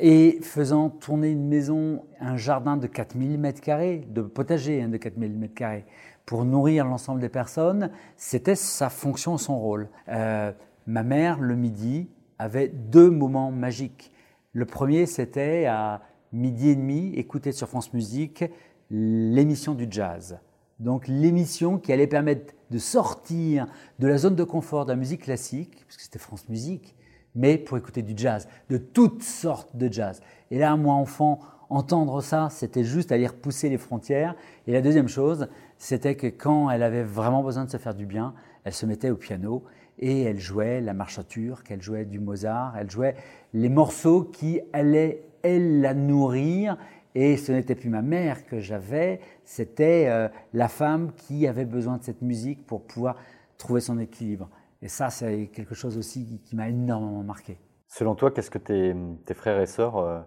et 0.00 0.38
faisant 0.42 0.90
tourner 0.90 1.30
une 1.30 1.48
maison, 1.48 2.04
un 2.20 2.36
jardin 2.36 2.76
de 2.76 2.86
4000 2.86 3.40
m2, 3.40 4.12
de 4.12 4.22
potager 4.22 4.82
hein, 4.82 4.88
de 4.88 4.96
4000 4.96 5.50
m2, 5.56 5.82
pour 6.28 6.44
nourrir 6.44 6.84
l'ensemble 6.84 7.20
des 7.20 7.30
personnes, 7.30 7.90
c'était 8.16 8.54
sa 8.54 8.90
fonction, 8.90 9.38
son 9.38 9.58
rôle. 9.58 9.88
Euh, 10.08 10.52
ma 10.86 11.02
mère, 11.02 11.40
le 11.40 11.56
midi, 11.56 12.10
avait 12.38 12.68
deux 12.68 13.10
moments 13.10 13.50
magiques. 13.50 14.12
Le 14.58 14.66
premier, 14.66 15.06
c'était 15.06 15.66
à 15.66 16.02
midi 16.32 16.70
et 16.70 16.74
demi, 16.74 17.14
écouter 17.14 17.52
sur 17.52 17.68
France 17.68 17.92
Musique 17.92 18.44
l'émission 18.90 19.72
du 19.72 19.86
jazz. 19.88 20.40
Donc 20.80 21.06
l'émission 21.06 21.78
qui 21.78 21.92
allait 21.92 22.08
permettre 22.08 22.54
de 22.72 22.78
sortir 22.78 23.68
de 24.00 24.08
la 24.08 24.18
zone 24.18 24.34
de 24.34 24.42
confort 24.42 24.84
de 24.84 24.90
la 24.90 24.96
musique 24.96 25.22
classique, 25.22 25.84
puisque 25.86 26.00
c'était 26.00 26.18
France 26.18 26.48
Musique, 26.48 26.96
mais 27.36 27.56
pour 27.56 27.78
écouter 27.78 28.02
du 28.02 28.14
jazz, 28.16 28.48
de 28.68 28.78
toutes 28.78 29.22
sortes 29.22 29.76
de 29.76 29.92
jazz. 29.92 30.20
Et 30.50 30.58
là, 30.58 30.74
moi, 30.74 30.94
enfant, 30.94 31.38
entendre 31.70 32.20
ça, 32.20 32.48
c'était 32.50 32.82
juste 32.82 33.12
aller 33.12 33.28
repousser 33.28 33.68
les 33.68 33.78
frontières. 33.78 34.34
Et 34.66 34.72
la 34.72 34.80
deuxième 34.80 35.06
chose, 35.06 35.46
c'était 35.76 36.16
que 36.16 36.26
quand 36.26 36.68
elle 36.68 36.82
avait 36.82 37.04
vraiment 37.04 37.44
besoin 37.44 37.64
de 37.64 37.70
se 37.70 37.76
faire 37.76 37.94
du 37.94 38.06
bien, 38.06 38.34
elle 38.64 38.74
se 38.74 38.86
mettait 38.86 39.10
au 39.10 39.16
piano 39.16 39.62
et 39.98 40.22
elle 40.22 40.38
jouait 40.38 40.80
la 40.80 40.94
marchature, 40.94 41.64
qu'elle 41.64 41.82
jouait 41.82 42.04
du 42.04 42.20
Mozart, 42.20 42.76
elle 42.78 42.88
jouait 42.90 43.16
les 43.52 43.68
morceaux 43.68 44.22
qui 44.24 44.60
allaient, 44.72 45.22
elle, 45.42 45.80
la 45.80 45.94
nourrir. 45.94 46.78
Et 47.14 47.36
ce 47.36 47.52
n'était 47.52 47.74
plus 47.74 47.90
ma 47.90 48.02
mère 48.02 48.46
que 48.46 48.60
j'avais, 48.60 49.20
c'était 49.44 50.06
euh, 50.08 50.28
la 50.52 50.68
femme 50.68 51.12
qui 51.16 51.48
avait 51.48 51.64
besoin 51.64 51.96
de 51.96 52.04
cette 52.04 52.22
musique 52.22 52.64
pour 52.66 52.86
pouvoir 52.86 53.16
trouver 53.56 53.80
son 53.80 53.98
équilibre. 53.98 54.48
Et 54.82 54.88
ça, 54.88 55.08
c'est 55.10 55.48
quelque 55.48 55.74
chose 55.74 55.98
aussi 55.98 56.40
qui, 56.44 56.54
m'a 56.54 56.68
énormément 56.68 57.24
marqué. 57.24 57.58
Selon 57.88 58.14
toi, 58.14 58.30
qu'est-ce 58.30 58.50
que 58.50 58.58
tes, 58.58 58.94
frères 59.34 59.60
et 59.60 59.66
sœurs 59.66 59.96
euh, 59.96 60.20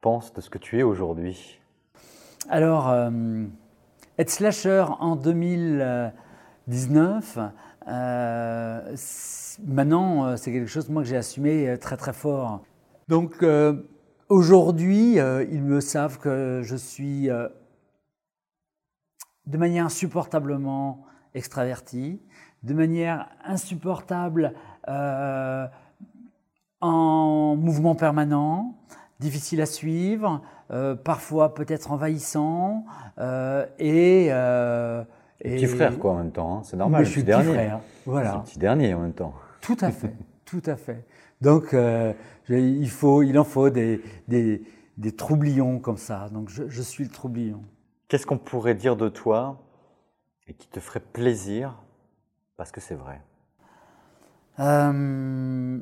pensent 0.00 0.34
de 0.34 0.42
ce 0.42 0.50
que 0.50 0.58
tu 0.58 0.78
es 0.78 0.82
aujourd'hui? 0.82 1.58
Alors, 2.50 2.90
euh, 2.90 3.44
être 4.18 4.30
slasher 4.30 4.84
en 5.00 5.16
2019, 5.16 7.38
euh, 7.88 8.96
maintenant, 9.66 10.26
euh, 10.26 10.36
c'est 10.36 10.52
quelque 10.52 10.68
chose 10.68 10.88
moi 10.88 11.02
que 11.02 11.08
j'ai 11.08 11.16
assumé 11.16 11.68
euh, 11.68 11.76
très 11.76 11.96
très 11.96 12.12
fort. 12.12 12.62
Donc 13.08 13.42
aujourd'hui, 14.28 15.14
ils 15.14 15.62
me 15.62 15.80
savent 15.80 16.18
que 16.18 16.60
je 16.62 16.76
suis 16.76 17.28
de 19.46 19.56
manière 19.56 19.86
insupportablement 19.86 21.06
extraverti, 21.32 22.20
de 22.64 22.74
manière 22.74 23.30
insupportable 23.46 24.52
en 26.82 27.56
mouvement 27.56 27.94
permanent, 27.94 28.76
difficile 29.20 29.62
à 29.62 29.66
suivre, 29.66 30.42
parfois 31.02 31.54
peut-être 31.54 31.90
envahissant 31.90 32.84
et 33.78 34.30
et 35.40 35.56
petit 35.56 35.66
frère, 35.66 35.98
quoi, 35.98 36.12
en 36.12 36.16
même 36.16 36.32
temps. 36.32 36.58
Hein. 36.58 36.62
C'est 36.64 36.76
normal. 36.76 37.04
je 37.04 37.10
suis 37.10 37.20
petit 37.20 37.26
dernier. 37.26 37.52
frère. 37.52 37.80
Voilà. 38.06 38.34
un 38.36 38.40
petit 38.40 38.58
dernier, 38.58 38.94
en 38.94 39.00
même 39.00 39.12
temps. 39.12 39.34
Tout 39.60 39.76
à 39.80 39.90
fait. 39.92 40.14
tout 40.44 40.62
à 40.66 40.76
fait. 40.76 41.04
Donc, 41.40 41.74
euh, 41.74 42.12
il, 42.48 42.90
faut, 42.90 43.22
il 43.22 43.38
en 43.38 43.44
faut 43.44 43.70
des, 43.70 44.02
des, 44.26 44.62
des 44.96 45.12
troublions 45.12 45.78
comme 45.78 45.96
ça. 45.98 46.28
Donc, 46.30 46.48
je, 46.48 46.68
je 46.68 46.82
suis 46.82 47.04
le 47.04 47.10
troublion. 47.10 47.62
Qu'est-ce 48.08 48.26
qu'on 48.26 48.38
pourrait 48.38 48.74
dire 48.74 48.96
de 48.96 49.08
toi 49.08 49.60
et 50.48 50.54
qui 50.54 50.66
te 50.68 50.80
ferait 50.80 51.00
plaisir 51.00 51.76
parce 52.56 52.72
que 52.72 52.80
c'est 52.80 52.94
vrai? 52.94 53.20
Euh, 54.58 55.78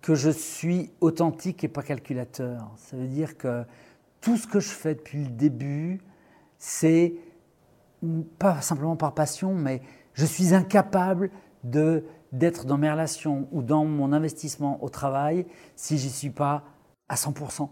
Que 0.00 0.14
je 0.14 0.30
suis 0.30 0.90
authentique 1.00 1.64
et 1.64 1.68
pas 1.68 1.82
calculateur. 1.82 2.70
Ça 2.76 2.96
veut 2.96 3.06
dire 3.08 3.36
que 3.36 3.64
tout 4.20 4.36
ce 4.38 4.46
que 4.46 4.60
je 4.60 4.68
fais 4.70 4.94
depuis 4.94 5.24
le 5.24 5.30
début, 5.30 6.00
c'est 6.58 7.14
pas 8.38 8.60
simplement 8.60 8.96
par 8.96 9.14
passion, 9.14 9.54
mais 9.54 9.82
je 10.14 10.24
suis 10.24 10.54
incapable 10.54 11.30
de 11.64 12.04
d'être 12.34 12.66
dans 12.66 12.76
mes 12.76 12.90
relations 12.90 13.48
ou 13.52 13.62
dans 13.62 13.84
mon 13.84 14.12
investissement 14.12 14.82
au 14.82 14.88
travail 14.88 15.46
si 15.76 15.98
j'y 15.98 16.10
suis 16.10 16.30
pas 16.30 16.64
à 17.08 17.14
100%. 17.14 17.68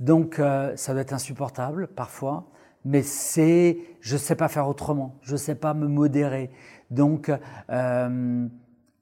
Donc 0.00 0.38
euh, 0.38 0.74
ça 0.76 0.92
doit 0.92 1.02
être 1.02 1.12
insupportable 1.12 1.86
parfois, 1.86 2.50
mais 2.84 3.02
c'est 3.02 3.78
je 4.00 4.16
sais 4.16 4.34
pas 4.34 4.48
faire 4.48 4.68
autrement, 4.68 5.14
je 5.22 5.36
sais 5.36 5.54
pas 5.54 5.72
me 5.72 5.86
modérer. 5.86 6.50
Donc 6.90 7.30
euh, 7.70 8.48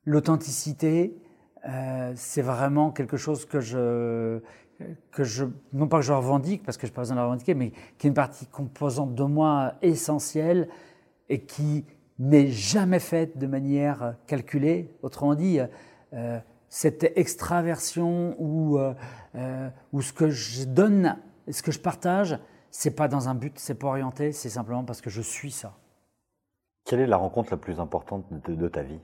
l'authenticité, 0.05 1.19
euh, 1.67 2.13
c'est 2.15 2.43
vraiment 2.43 2.91
quelque 2.91 3.17
chose 3.17 3.47
que 3.47 3.61
je 3.61 4.41
que 5.11 5.25
je, 5.25 5.45
non 5.73 5.89
pas 5.89 5.99
que 5.99 6.05
je 6.05 6.13
revendique, 6.13 6.63
parce 6.65 6.77
que 6.77 6.87
je 6.87 6.93
n'ai 6.93 6.95
pas 6.95 7.03
besoin 7.03 7.17
de 7.17 7.21
la 7.21 7.25
revendiquer, 7.25 7.55
mais 7.55 7.73
qui 7.99 8.07
est 8.07 8.09
une 8.09 8.15
partie 8.15 8.47
composante 8.47 9.15
de 9.15 9.25
moi 9.25 9.75
essentielle 9.83 10.69
et 11.29 11.41
qui 11.41 11.85
n'est 12.19 12.49
jamais 12.49 13.01
faite 13.01 13.39
de 13.39 13.47
manière 13.47 14.17
calculée. 14.27 14.95
Autrement 15.03 15.35
dit, 15.35 15.59
euh, 16.13 16.39
cette 16.69 17.05
extraversion 17.17 18.35
ou, 18.39 18.79
euh, 18.79 18.95
euh, 19.37 19.69
ou 19.93 20.03
ce 20.03 20.13
que 20.13 20.31
je 20.31 20.65
donne, 20.65 21.17
ce 21.51 21.63
que 21.63 21.73
je 21.73 21.81
partage, 21.81 22.39
c'est 22.71 22.97
pas 22.97 23.09
dans 23.09 23.29
un 23.29 23.35
but, 23.35 23.59
c'est 23.59 23.77
pas 23.77 23.89
orienté, 23.89 24.33
c'est 24.33 24.49
simplement 24.49 24.85
parce 24.85 25.01
que 25.01 25.11
je 25.11 25.23
suis 25.23 25.51
ça. 25.51 25.75
Quelle 26.85 27.01
est 27.01 27.07
la 27.07 27.17
rencontre 27.17 27.51
la 27.53 27.57
plus 27.57 27.81
importante 27.81 28.27
de 28.31 28.69
ta 28.69 28.83
vie? 28.83 29.01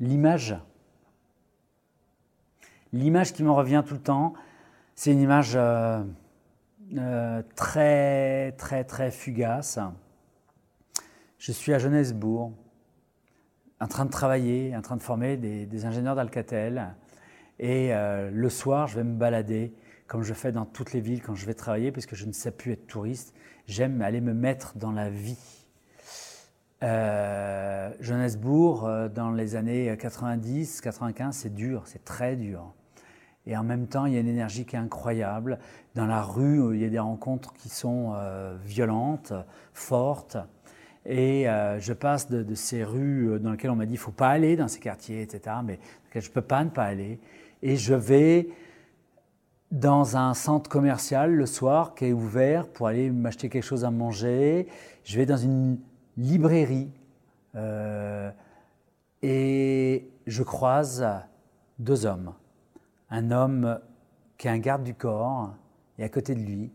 L'image 0.00 0.56
L'image 2.92 3.32
qui 3.32 3.42
me 3.42 3.50
revient 3.50 3.82
tout 3.86 3.94
le 3.94 4.00
temps, 4.00 4.32
c'est 4.94 5.12
une 5.12 5.20
image 5.20 5.52
euh, 5.54 6.02
euh, 6.96 7.42
très, 7.54 8.52
très, 8.52 8.84
très 8.84 9.10
fugace. 9.10 9.78
Je 11.38 11.52
suis 11.52 11.74
à 11.74 11.78
Johannesburg, 11.78 12.52
en 13.80 13.86
train 13.88 14.06
de 14.06 14.10
travailler, 14.10 14.74
en 14.74 14.80
train 14.80 14.96
de 14.96 15.02
former 15.02 15.36
des, 15.36 15.84
ingénieurs 15.84 16.16
d'Alcatel. 16.16 16.94
Et 17.58 17.94
euh, 17.94 18.30
le 18.32 18.48
soir, 18.48 18.86
je 18.86 18.96
vais 18.96 19.04
me 19.04 19.16
balader, 19.16 19.74
comme 20.06 20.22
je 20.22 20.32
fais 20.32 20.50
dans 20.50 20.64
toutes 20.64 20.94
les 20.94 21.00
villes 21.00 21.20
quand 21.20 21.34
je 21.34 21.44
vais 21.44 21.54
travailler, 21.54 21.92
puisque 21.92 22.14
je 22.14 22.24
ne 22.24 22.32
sais 22.32 22.50
plus 22.50 22.72
être 22.72 22.86
touriste. 22.86 23.34
J'aime 23.66 24.00
aller 24.00 24.22
me 24.22 24.32
mettre 24.32 24.78
dans 24.78 24.92
la 24.92 25.10
vie. 25.10 25.66
Euh, 26.82 27.92
Johannesburg, 28.00 29.10
dans 29.10 29.30
les 29.30 29.56
années 29.56 29.94
90, 29.98 30.80
95, 30.80 31.36
c'est 31.36 31.54
dur, 31.54 31.82
c'est 31.84 32.04
très 32.04 32.34
dur. 32.34 32.72
Et 33.48 33.56
en 33.56 33.64
même 33.64 33.88
temps, 33.88 34.06
il 34.06 34.12
y 34.12 34.16
a 34.16 34.20
une 34.20 34.28
énergie 34.28 34.64
qui 34.64 34.76
est 34.76 34.78
incroyable. 34.78 35.58
Dans 35.96 36.06
la 36.06 36.22
rue, 36.22 36.76
il 36.76 36.80
y 36.80 36.84
a 36.84 36.88
des 36.88 36.98
rencontres 36.98 37.52
qui 37.54 37.68
sont 37.68 38.12
euh, 38.14 38.56
violentes, 38.64 39.32
fortes. 39.72 40.36
Et 41.06 41.48
euh, 41.48 41.80
je 41.80 41.94
passe 41.94 42.28
de, 42.28 42.54
ces 42.54 42.84
rues 42.84 43.40
dans 43.40 43.50
lesquelles 43.50 43.70
on 43.70 43.76
m'a 43.76 43.86
dit 43.86 43.92
qu'il 43.92 44.00
ne 44.00 44.04
faut 44.04 44.12
pas 44.12 44.28
aller 44.28 44.54
dans 44.54 44.68
ces 44.68 44.78
quartiers, 44.78 45.22
etc., 45.22 45.56
mais 45.64 45.80
je 46.14 46.28
ne 46.28 46.32
peux 46.32 46.42
pas 46.42 46.62
ne 46.62 46.70
pas 46.70 46.84
aller. 46.84 47.18
Et 47.62 47.76
je 47.76 47.94
vais 47.94 48.48
dans 49.70 50.16
un 50.16 50.34
centre 50.34 50.68
commercial 50.68 51.34
le 51.34 51.46
soir 51.46 51.94
qui 51.94 52.06
est 52.06 52.12
ouvert 52.12 52.68
pour 52.68 52.86
aller 52.86 53.10
m'acheter 53.10 53.48
quelque 53.48 53.64
chose 53.64 53.84
à 53.84 53.90
manger. 53.90 54.68
Je 55.04 55.16
vais 55.16 55.26
dans 55.26 55.36
une 55.36 55.78
librairie 56.16 56.90
euh, 57.54 58.30
et 59.22 60.10
je 60.26 60.42
croise 60.42 61.06
deux 61.78 62.06
hommes. 62.06 62.32
Un 63.10 63.30
homme 63.30 63.80
qui 64.36 64.48
est 64.48 64.50
un 64.50 64.58
garde 64.58 64.84
du 64.84 64.94
corps 64.94 65.54
et 65.98 66.04
à 66.04 66.08
côté 66.08 66.34
de 66.34 66.40
lui, 66.40 66.70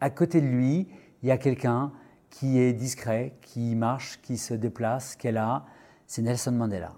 à 0.00 0.10
côté 0.10 0.40
de 0.40 0.46
lui, 0.46 0.88
il 1.22 1.28
y 1.28 1.30
a 1.30 1.38
quelqu'un 1.38 1.92
qui 2.28 2.58
est 2.58 2.72
discret, 2.72 3.34
qui 3.42 3.74
marche, 3.76 4.20
qui 4.22 4.36
se 4.36 4.54
déplace, 4.54 5.16
qui 5.16 5.28
est 5.28 5.32
là. 5.32 5.64
C'est 6.06 6.22
Nelson 6.22 6.52
Mandela. 6.52 6.94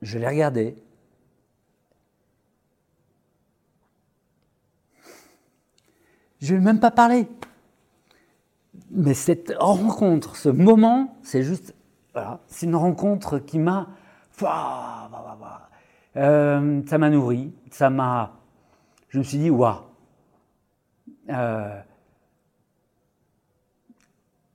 Je 0.00 0.18
l'ai 0.18 0.26
regardé. 0.26 0.76
Je 6.40 6.54
ne 6.54 6.60
même 6.60 6.80
pas 6.80 6.90
parler. 6.90 7.28
Mais 8.90 9.14
cette 9.14 9.52
rencontre, 9.58 10.36
ce 10.36 10.48
moment, 10.48 11.16
c'est 11.22 11.42
juste, 11.42 11.74
voilà, 12.14 12.40
c'est 12.46 12.66
une 12.66 12.76
rencontre 12.76 13.38
qui 13.38 13.58
m'a, 13.58 13.88
euh, 16.16 16.82
ça 16.86 16.98
m'a 16.98 17.10
nourri, 17.10 17.52
ça 17.70 17.90
m'a, 17.90 18.38
je 19.08 19.18
me 19.18 19.22
suis 19.22 19.38
dit, 19.38 19.50
waouh, 19.50 19.76
euh, 21.30 21.80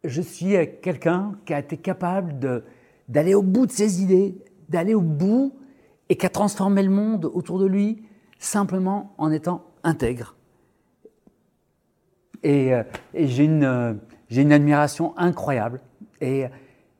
je 0.03 0.22
suis 0.22 0.55
quelqu'un 0.81 1.36
qui 1.46 1.53
a 1.53 1.60
été 1.60 1.77
capable 1.77 2.63
d'aller 3.07 3.34
au 3.34 3.43
bout 3.43 3.65
de 3.65 3.72
ses 3.72 4.01
idées, 4.01 4.38
d'aller 4.69 4.93
au 4.93 5.01
bout 5.01 5.57
et 6.10 6.15
qui 6.15 6.25
a 6.25 6.29
transformé 6.29 6.84
le 6.84 6.89
monde 6.89 7.25
autour 7.25 7.60
de 7.60 7.65
lui 7.65 8.03
simplement 8.39 9.13
en 9.17 9.31
étant 9.31 9.65
intègre. 9.84 10.36
Et, 12.43 12.74
euh, 12.74 12.84
j'ai 13.13 13.46
une, 13.46 14.51
admiration 14.51 15.17
incroyable. 15.17 15.81
Et, 16.22 16.46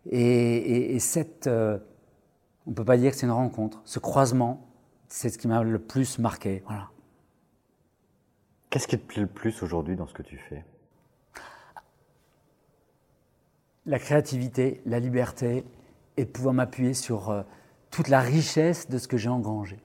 et, 0.10 1.00
cette, 1.00 1.48
euh, 1.48 1.78
on 2.68 2.72
ne 2.72 2.76
peut 2.76 2.86
pas 2.86 2.98
dire 2.98 3.12
que 3.12 3.18
c'est 3.18 3.26
une 3.26 3.32
rencontre, 3.32 3.82
ce 3.86 3.98
croisement, 3.98 4.68
c'est 5.08 5.30
ce 5.30 5.38
qui 5.38 5.48
m'a 5.48 5.64
le 5.64 5.80
plus 5.80 6.20
marqué. 6.20 6.64
Voilà. 6.68 6.90
Qu'est-ce 8.70 8.90
qui 8.90 9.00
te 9.00 9.06
plaît 9.06 9.22
le 9.22 9.28
plus 9.28 9.64
aujourd'hui 9.64 9.96
dans 9.96 10.06
ce 10.06 10.14
que 10.14 10.22
tu 10.22 10.38
fais? 10.38 10.66
La 13.86 14.00
créativité, 14.00 14.82
la 14.86 15.00
liberté 15.00 15.64
et 16.18 16.26
de 16.26 16.30
pouvoir 16.30 16.54
m'appuyer 16.54 16.94
sur 16.94 17.30
euh, 17.30 17.44
toute 17.90 18.10
la 18.10 18.20
richesse 18.20 18.90
de 18.90 18.98
ce 18.98 19.08
que 19.08 19.16
j'ai 19.16 19.30
engrangé. 19.30 19.80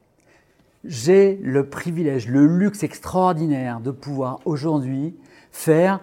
J'ai 0.82 1.36
le 1.36 1.68
privilège, 1.68 2.26
le 2.26 2.46
luxe 2.46 2.82
extraordinaire 2.82 3.78
de 3.78 3.92
pouvoir 3.92 4.40
aujourd'hui 4.44 5.16
faire 5.52 6.00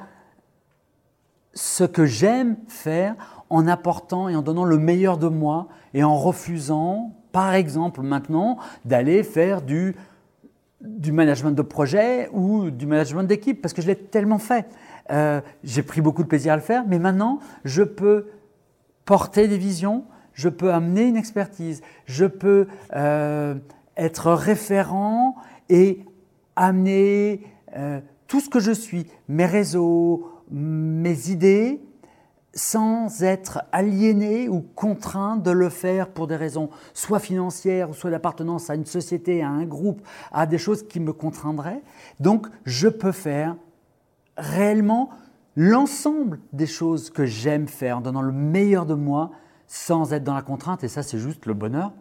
ce 1.53 1.84
que 1.84 2.06
j'aime 2.06 2.58
faire 2.68 3.15
en 3.50 3.68
apportant 3.68 4.29
et 4.29 4.36
en 4.36 4.41
donnant 4.41 4.65
le 4.65 4.77
meilleur 4.77 5.18
de 5.18 5.27
moi 5.27 5.68
et 5.94 6.03
en 6.03 6.18
refusant, 6.18 7.15
par 7.32 7.53
exemple 7.53 8.01
maintenant, 8.01 8.58
d'aller 8.86 9.24
faire 9.24 9.62
du 9.62 9.96
management 10.82 11.51
de 11.51 11.62
projet 11.62 12.29
ou 12.32 12.70
du 12.70 12.86
management 12.86 13.24
d'équipe, 13.24 13.62
parce 13.62 13.74
que 13.74 13.82
je 13.82 13.88
l'ai 13.88 13.96
tellement 13.96 14.39
fait. 14.39 14.68
Euh, 15.12 15.41
j'ai 15.63 15.82
pris 15.84 16.01
beaucoup 16.01 16.24
de 16.24 16.27
plaisir 16.27 16.53
à 16.53 16.56
le 16.56 16.62
faire, 16.62 16.84
mais 16.88 17.00
maintenant, 17.00 17.39
je 17.65 17.84
peux 17.84 18.27
porter 19.06 19.48
des 19.48 19.58
visions, 19.58 20.06
je 20.34 20.50
peux 20.50 20.72
amener 20.72 21.03
une 21.03 21.18
expertise, 21.18 21.82
je 22.06 22.25
peux 22.25 22.68
euh, 22.96 23.56
être 23.98 24.32
référent 24.32 25.36
et 25.70 26.06
amener 26.56 27.41
euh, 27.75 28.00
tout 28.27 28.39
ce 28.39 28.50
que 28.50 28.60
je 28.60 28.72
suis, 28.72 29.08
mes 29.27 29.48
réseaux, 29.48 30.29
mes 30.50 31.29
idées, 31.29 31.82
sans 32.53 33.24
être 33.24 33.62
aliéné 33.72 34.50
ou 34.50 34.62
contraint 34.62 35.38
de 35.38 35.51
le 35.51 35.70
faire 35.70 36.10
pour 36.10 36.27
des 36.27 36.36
raisons 36.36 36.70
soit 36.94 37.20
financières 37.20 37.94
soit 37.94 38.10
d'appartenance 38.10 38.70
à 38.70 38.75
une 38.75 38.86
société, 38.86 39.44
à 39.44 39.50
un 39.50 39.65
groupe, 39.65 40.01
à 40.32 40.46
des 40.46 40.58
choses 40.58 40.88
qui 40.88 41.00
me 41.00 41.13
contraindraient. 41.13 41.82
Donc 42.20 42.48
je 42.65 42.88
peux 42.88 43.12
faire 43.12 43.56
réellement 44.38 45.09
l'ensemble 45.55 46.40
des 46.53 46.66
choses 46.66 47.09
que 47.09 47.25
j'aime 47.25 47.68
faire 47.68 47.98
en 47.98 48.01
donnant 48.01 48.22
le 48.22 48.31
meilleur 48.31 48.85
de 48.85 48.96
moi 48.96 49.31
sans 49.68 50.14
être 50.14 50.24
dans 50.24 50.33
la 50.33 50.42
contrainte 50.42 50.83
et 50.83 50.88
ça 50.88 51.03
c'est 51.03 51.20
juste 51.20 51.46
le 51.46 51.53
bonheur 51.53 51.92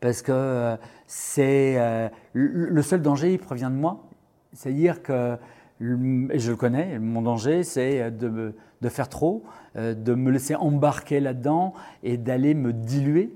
parce 0.00 0.22
que 0.22 0.30
euh, 0.32 0.76
c'est 1.06 1.74
euh, 1.78 2.08
le 2.32 2.82
seul 2.82 3.02
danger 3.02 3.32
il 3.32 3.38
provient 3.38 3.70
de 3.70 3.76
moi. 3.76 4.04
C'est-à-dire 4.52 5.02
que 5.02 5.36
et 5.80 6.38
je 6.38 6.50
le 6.50 6.56
connais, 6.56 6.98
mon 6.98 7.22
danger, 7.22 7.62
c'est 7.62 8.10
de, 8.10 8.54
de, 8.80 8.88
faire 8.88 9.08
trop, 9.08 9.44
euh, 9.76 9.94
de 9.94 10.14
me 10.14 10.30
laisser 10.30 10.54
embarquer 10.54 11.20
là-dedans 11.20 11.74
et 12.02 12.16
d'aller 12.16 12.54
me 12.54 12.72
diluer. 12.72 13.30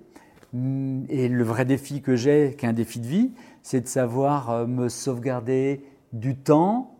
Mm, 0.52 1.04
et 1.08 1.28
le 1.28 1.44
vrai 1.44 1.64
défi 1.64 2.00
que 2.00 2.16
j'ai, 2.16 2.54
qui 2.58 2.64
est 2.64 2.68
un 2.68 2.72
défi 2.72 3.00
de 3.00 3.06
vie, 3.06 3.32
c'est 3.62 3.82
de 3.82 3.88
savoir 3.88 4.50
euh, 4.50 4.66
me 4.66 4.88
sauvegarder 4.88 5.84
du 6.12 6.36
temps 6.36 6.96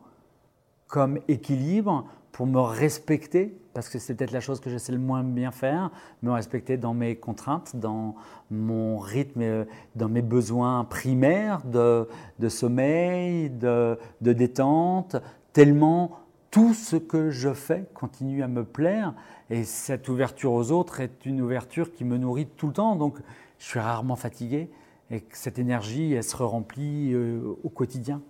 comme 0.89 1.19
équilibre 1.29 2.07
pour 2.33 2.47
me 2.47 2.61
respecter, 2.61 3.57
parce 3.75 3.89
que 3.89 3.99
c'est 3.99 4.15
peut-être 4.15 4.33
la 4.33 4.41
chose 4.41 4.61
que 4.61 4.71
je 4.71 4.79
sais 4.79 4.93
le 4.93 4.99
moins 4.99 5.23
bien 5.23 5.51
faire, 5.51 5.91
me 6.23 6.33
respecter 6.33 6.77
dans 6.77 6.95
mes 6.95 7.17
contraintes, 7.17 7.77
dans 7.77 8.15
mon 8.51 8.99
rythme, 8.99 9.43
euh, 9.43 9.65
dans 9.97 10.09
mes 10.09 10.23
besoins 10.23 10.85
primaires 10.85 11.63
de, 11.65 12.09
de 12.39 12.49
sommeil, 12.49 13.51
de, 13.51 13.99
de, 14.21 14.33
détente, 14.33 15.17
tellement 15.53 16.19
tout 16.51 16.75
ce 16.75 16.97
que 16.97 17.31
je 17.31 17.53
fais 17.53 17.87
continue 17.95 18.43
à 18.43 18.49
me 18.49 18.65
plaire, 18.65 19.15
et 19.51 19.65
cette 19.65 20.09
ouverture 20.09 20.53
aux 20.53 20.73
autres 20.73 21.01
est 21.01 21.25
une 21.25 21.41
ouverture 21.41 21.93
qui 21.93 22.05
me 22.05 22.17
nourrit 22.17 22.47
tout 22.47 22.69
le 22.69 22.73
temps, 22.73 22.97
donc 22.97 23.19
je 23.59 23.65
suis 23.65 23.81
rarement 23.81 24.17
fatigué, 24.17 24.69
et 25.11 25.25
cette 25.33 25.59
énergie, 25.59 26.13
elle 26.13 26.25
se 26.25 26.37
remplit 26.37 27.13
euh, 27.13 27.57
au 27.63 27.69
quotidien. 27.69 28.21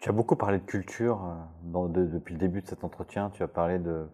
Tu 0.00 0.08
as 0.08 0.12
beaucoup 0.12 0.34
parlé 0.34 0.58
de 0.58 0.64
culture 0.64 1.26
euh, 1.74 1.88
depuis 1.88 2.32
le 2.32 2.40
début 2.40 2.62
de 2.62 2.66
cet 2.66 2.84
entretien. 2.84 3.28
Tu 3.30 3.42
as 3.42 3.48
parlé 3.48 3.78
de, 3.78 4.06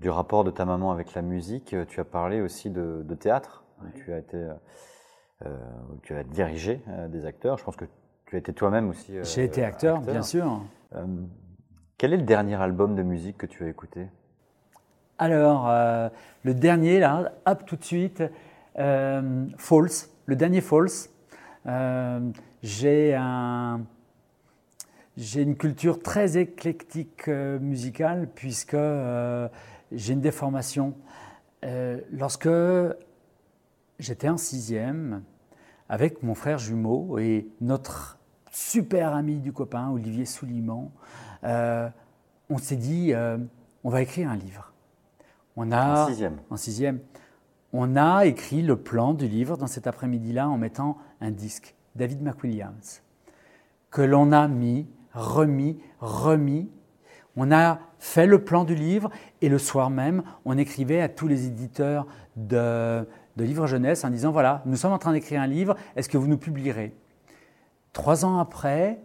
du 0.00 0.08
rapport 0.08 0.44
de 0.44 0.52
ta 0.52 0.64
maman 0.64 0.92
avec 0.92 1.14
la 1.14 1.22
musique. 1.22 1.74
Tu 1.88 2.00
as 2.00 2.04
parlé 2.04 2.40
aussi 2.40 2.70
de, 2.70 3.02
théâtre. 3.18 3.64
Tu 3.96 4.12
as 4.12 4.18
été, 4.18 4.36
euh, 5.44 5.56
tu 6.02 6.14
as 6.14 6.22
dirigé 6.22 6.80
euh, 6.88 7.08
des 7.08 7.26
acteurs. 7.26 7.58
Je 7.58 7.64
pense 7.64 7.74
que 7.74 7.86
tu 8.26 8.36
as 8.36 8.38
été 8.38 8.52
toi-même 8.52 8.88
aussi. 8.88 9.14
J'ai 9.22 9.44
été 9.44 9.64
acteur, 9.64 10.00
bien 10.00 10.22
sûr. 10.22 10.62
quel 11.98 12.12
est 12.12 12.18
le 12.18 12.22
dernier 12.22 12.54
album 12.54 12.94
de 12.94 13.02
musique 13.02 13.36
que 13.36 13.46
tu 13.46 13.64
as 13.64 13.68
écouté? 13.68 14.08
Alors, 15.18 15.68
le 16.42 16.54
dernier, 16.54 17.00
là, 17.00 17.32
hop, 17.46 17.64
tout 17.66 17.76
de 17.76 17.84
suite, 17.84 18.22
False. 18.76 20.10
Le 20.26 20.36
dernier 20.36 20.60
False. 20.60 21.10
J'ai 22.62 23.14
un 23.14 23.80
j'ai 25.16 25.42
une 25.42 25.56
culture 25.56 26.02
très 26.02 26.36
éclectique 26.36 27.28
euh, 27.28 27.58
musicale 27.58 28.28
puisque 28.34 28.74
euh, 28.74 29.48
j'ai 29.92 30.12
une 30.12 30.20
déformation. 30.20 30.94
Euh, 31.64 32.00
lorsque 32.12 32.48
j'étais 33.98 34.28
en 34.28 34.36
sixième, 34.36 35.22
avec 35.88 36.22
mon 36.22 36.34
frère 36.34 36.58
jumeau 36.58 37.18
et 37.18 37.48
notre 37.60 38.18
super 38.50 39.14
ami 39.14 39.36
du 39.36 39.52
copain, 39.52 39.90
Olivier 39.90 40.26
Souliman, 40.26 40.90
on 41.42 42.58
s'est 42.58 42.76
dit, 42.76 43.12
on 43.84 43.90
va 43.90 44.02
écrire 44.02 44.30
un 44.30 44.36
livre. 44.36 44.72
On 45.56 45.70
a, 45.70 46.04
en 46.04 46.08
sixième. 46.08 46.38
En 46.50 46.56
sixième. 46.56 47.00
On 47.72 47.96
a 47.96 48.26
écrit 48.26 48.62
le 48.62 48.76
plan 48.76 49.14
du 49.14 49.28
livre 49.28 49.56
dans 49.56 49.66
cet 49.66 49.86
après-midi-là 49.86 50.48
en 50.48 50.58
mettant 50.58 50.98
un 51.20 51.30
disque, 51.30 51.74
David 51.94 52.22
McWilliams, 52.22 53.00
que 53.90 54.02
l'on 54.02 54.32
a 54.32 54.48
mis 54.48 54.86
remis, 55.16 55.78
remis. 55.98 56.70
On 57.36 57.50
a 57.50 57.80
fait 57.98 58.26
le 58.26 58.44
plan 58.44 58.64
du 58.64 58.74
livre 58.74 59.10
et 59.40 59.48
le 59.48 59.58
soir 59.58 59.90
même, 59.90 60.22
on 60.44 60.56
écrivait 60.56 61.00
à 61.00 61.08
tous 61.08 61.26
les 61.26 61.46
éditeurs 61.46 62.06
de, 62.36 63.06
livres 63.36 63.66
jeunesse 63.66 64.04
en 64.04 64.10
disant, 64.10 64.30
voilà, 64.30 64.62
nous 64.66 64.76
sommes 64.76 64.92
en 64.92 64.98
train 64.98 65.12
d'écrire 65.12 65.40
un 65.40 65.46
livre, 65.46 65.76
est-ce 65.96 66.08
que 66.08 66.18
vous 66.18 66.28
nous 66.28 66.38
publierez? 66.38 66.94
Trois 67.92 68.24
ans 68.24 68.38
après, 68.38 69.00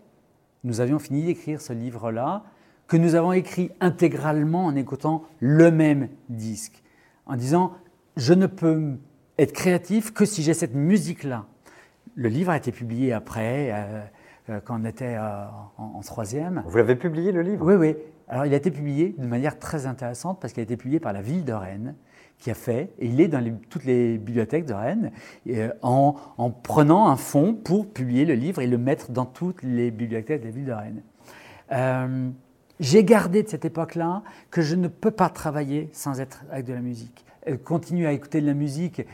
nous 0.63 0.81
avions 0.81 0.99
fini 0.99 1.23
d'écrire 1.23 1.61
ce 1.61 1.73
livre-là, 1.73 2.43
que 2.87 2.97
nous 2.97 3.15
avons 3.15 3.31
écrit 3.31 3.71
intégralement 3.79 4.65
en 4.65 4.75
écoutant 4.75 5.23
le 5.39 5.71
même 5.71 6.09
disque, 6.29 6.83
en 7.25 7.37
disant, 7.37 7.73
je 8.17 8.33
ne 8.33 8.47
peux 8.47 8.97
être 9.37 9.53
créatif 9.53 10.13
que 10.13 10.25
si 10.25 10.43
j'ai 10.43 10.53
cette 10.53 10.75
musique-là. 10.75 11.45
Le 12.15 12.27
livre 12.27 12.51
a 12.51 12.57
été 12.57 12.73
publié 12.73 13.13
après. 13.13 13.71
Euh, 13.71 14.03
quand 14.59 14.79
on 14.81 14.85
était 14.85 15.15
euh, 15.17 15.45
en, 15.77 16.01
troisième. 16.01 16.63
Vous 16.65 16.77
l'avez 16.77 16.95
publié 16.95 17.31
le 17.31 17.41
livre? 17.41 17.65
Oui, 17.65 17.75
oui. 17.75 17.95
Alors 18.27 18.45
il 18.45 18.53
a 18.53 18.57
été 18.57 18.71
publié 18.71 19.15
de 19.17 19.25
manière 19.25 19.59
très 19.59 19.85
intéressante 19.85 20.39
parce 20.39 20.53
qu'il 20.53 20.61
a 20.61 20.63
été 20.63 20.77
publié 20.77 20.99
par 20.99 21.13
la 21.13 21.21
ville 21.21 21.43
de 21.43 21.53
Rennes, 21.53 21.95
qui 22.37 22.49
a 22.49 22.53
fait, 22.53 22.93
et 22.97 23.07
il 23.07 23.19
est 23.19 23.27
dans 23.27 23.43
toutes 23.69 23.83
les 23.83 24.17
bibliothèques 24.17 24.65
de 24.65 24.73
Rennes, 24.73 25.11
en, 25.81 26.15
en, 26.37 26.49
prenant 26.49 27.09
un 27.09 27.17
fonds 27.17 27.53
pour 27.53 27.91
publier 27.91 28.25
le 28.25 28.33
livre 28.33 28.61
et 28.61 28.67
le 28.67 28.77
mettre 28.77 29.11
dans 29.11 29.25
toutes 29.25 29.63
les 29.63 29.91
bibliothèques 29.91 30.41
de 30.41 30.45
la 30.45 30.51
ville 30.51 30.65
de 30.65 30.71
Rennes. 30.71 32.33
J'ai 32.79 33.03
gardé 33.03 33.43
de 33.43 33.47
cette 33.47 33.65
époque-là 33.65 34.23
que 34.49 34.61
je 34.61 34.75
ne 34.75 34.87
peux 34.87 35.11
pas 35.11 35.29
travailler 35.29 35.89
sans 35.91 36.19
être 36.19 36.43
avec 36.51 36.65
de 36.65 36.73
la 36.73 36.81
musique. 36.81 37.25
Continuer 37.63 38.07
à 38.07 38.11
écouter 38.11 38.41
de 38.41 38.47
la 38.47 38.53
musique, 38.55 39.05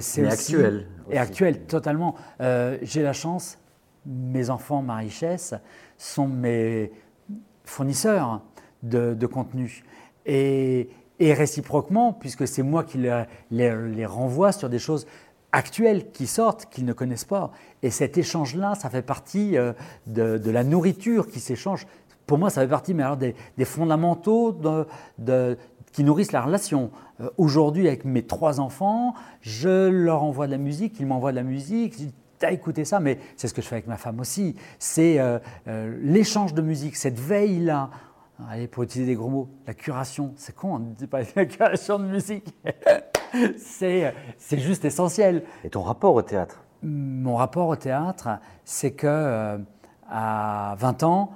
c'est 0.00 0.26
actuel. 0.26 0.86
Et 1.10 1.18
actuel, 1.18 1.62
totalement. 1.62 2.14
J'ai 2.38 3.02
la 3.02 3.12
chance, 3.12 3.58
mes 4.06 4.50
enfants, 4.50 4.82
ma 4.82 4.96
richesse, 4.96 5.54
sont 5.98 6.28
mes 6.28 6.92
fournisseurs 7.64 8.42
de, 8.82 9.26
contenu. 9.26 9.84
Et, 10.24 10.88
réciproquement, 11.20 12.12
puisque 12.12 12.46
c'est 12.46 12.62
moi 12.62 12.84
qui 12.84 12.98
les, 13.50 14.06
renvoie 14.06 14.52
sur 14.52 14.68
des 14.68 14.78
choses 14.78 15.06
actuelles 15.52 16.10
qui 16.10 16.26
sortent, 16.26 16.66
qu'ils 16.66 16.84
ne 16.84 16.92
connaissent 16.92 17.24
pas. 17.24 17.50
Et 17.82 17.90
cet 17.90 18.18
échange-là, 18.18 18.74
ça 18.74 18.90
fait 18.90 19.02
partie 19.02 19.56
euh, 19.56 19.72
de, 20.06 20.50
la 20.50 20.64
nourriture 20.64 21.28
qui 21.28 21.40
s'échange. 21.40 21.86
Pour 22.26 22.38
moi, 22.38 22.50
ça 22.50 22.60
fait 22.62 22.68
partie 22.68 22.92
mais 22.92 23.04
alors 23.04 23.16
des, 23.16 23.34
fondamentaux 23.64 24.58
qui 25.92 26.04
nourrissent 26.04 26.32
la 26.32 26.42
relation. 26.42 26.90
Euh, 27.20 27.30
aujourd'hui, 27.38 27.86
avec 27.86 28.04
mes 28.04 28.22
trois 28.22 28.60
enfants, 28.60 29.14
je 29.40 29.88
leur 29.88 30.22
envoie 30.22 30.46
de 30.46 30.52
la 30.52 30.58
musique, 30.58 31.00
ils 31.00 31.06
m'envoient 31.06 31.30
de 31.30 31.36
la 31.36 31.42
musique 31.42 31.94
as 32.44 32.50
écouté 32.50 32.84
ça, 32.84 33.00
mais 33.00 33.18
c'est 33.36 33.48
ce 33.48 33.54
que 33.54 33.62
je 33.62 33.66
fais 33.66 33.76
avec 33.76 33.86
ma 33.86 33.96
femme 33.96 34.20
aussi. 34.20 34.56
C'est 34.78 35.18
euh, 35.18 35.38
euh, 35.68 35.96
l'échange 36.02 36.54
de 36.54 36.62
musique, 36.62 36.96
cette 36.96 37.18
veille-là. 37.18 37.90
Allez, 38.50 38.66
pour 38.68 38.82
utiliser 38.82 39.12
des 39.12 39.16
gros 39.16 39.30
mots, 39.30 39.48
la 39.66 39.74
curation, 39.74 40.34
c'est 40.36 40.54
con, 40.54 40.74
on 40.74 40.78
ne 40.78 40.94
dit 40.94 41.06
pas 41.06 41.20
la 41.34 41.46
curation 41.46 41.98
de 41.98 42.04
musique. 42.04 42.54
c'est 43.56 44.12
juste 44.52 44.84
essentiel. 44.84 45.42
Et 45.64 45.70
ton 45.70 45.82
rapport 45.82 46.14
au 46.14 46.22
théâtre? 46.22 46.62
Mon 46.82 47.36
rapport 47.36 47.68
au 47.68 47.76
théâtre, 47.76 48.28
c'est 48.64 48.92
que 48.92 49.06
euh, 49.06 49.58
à 50.08 50.74
20 50.78 51.02
ans, 51.04 51.32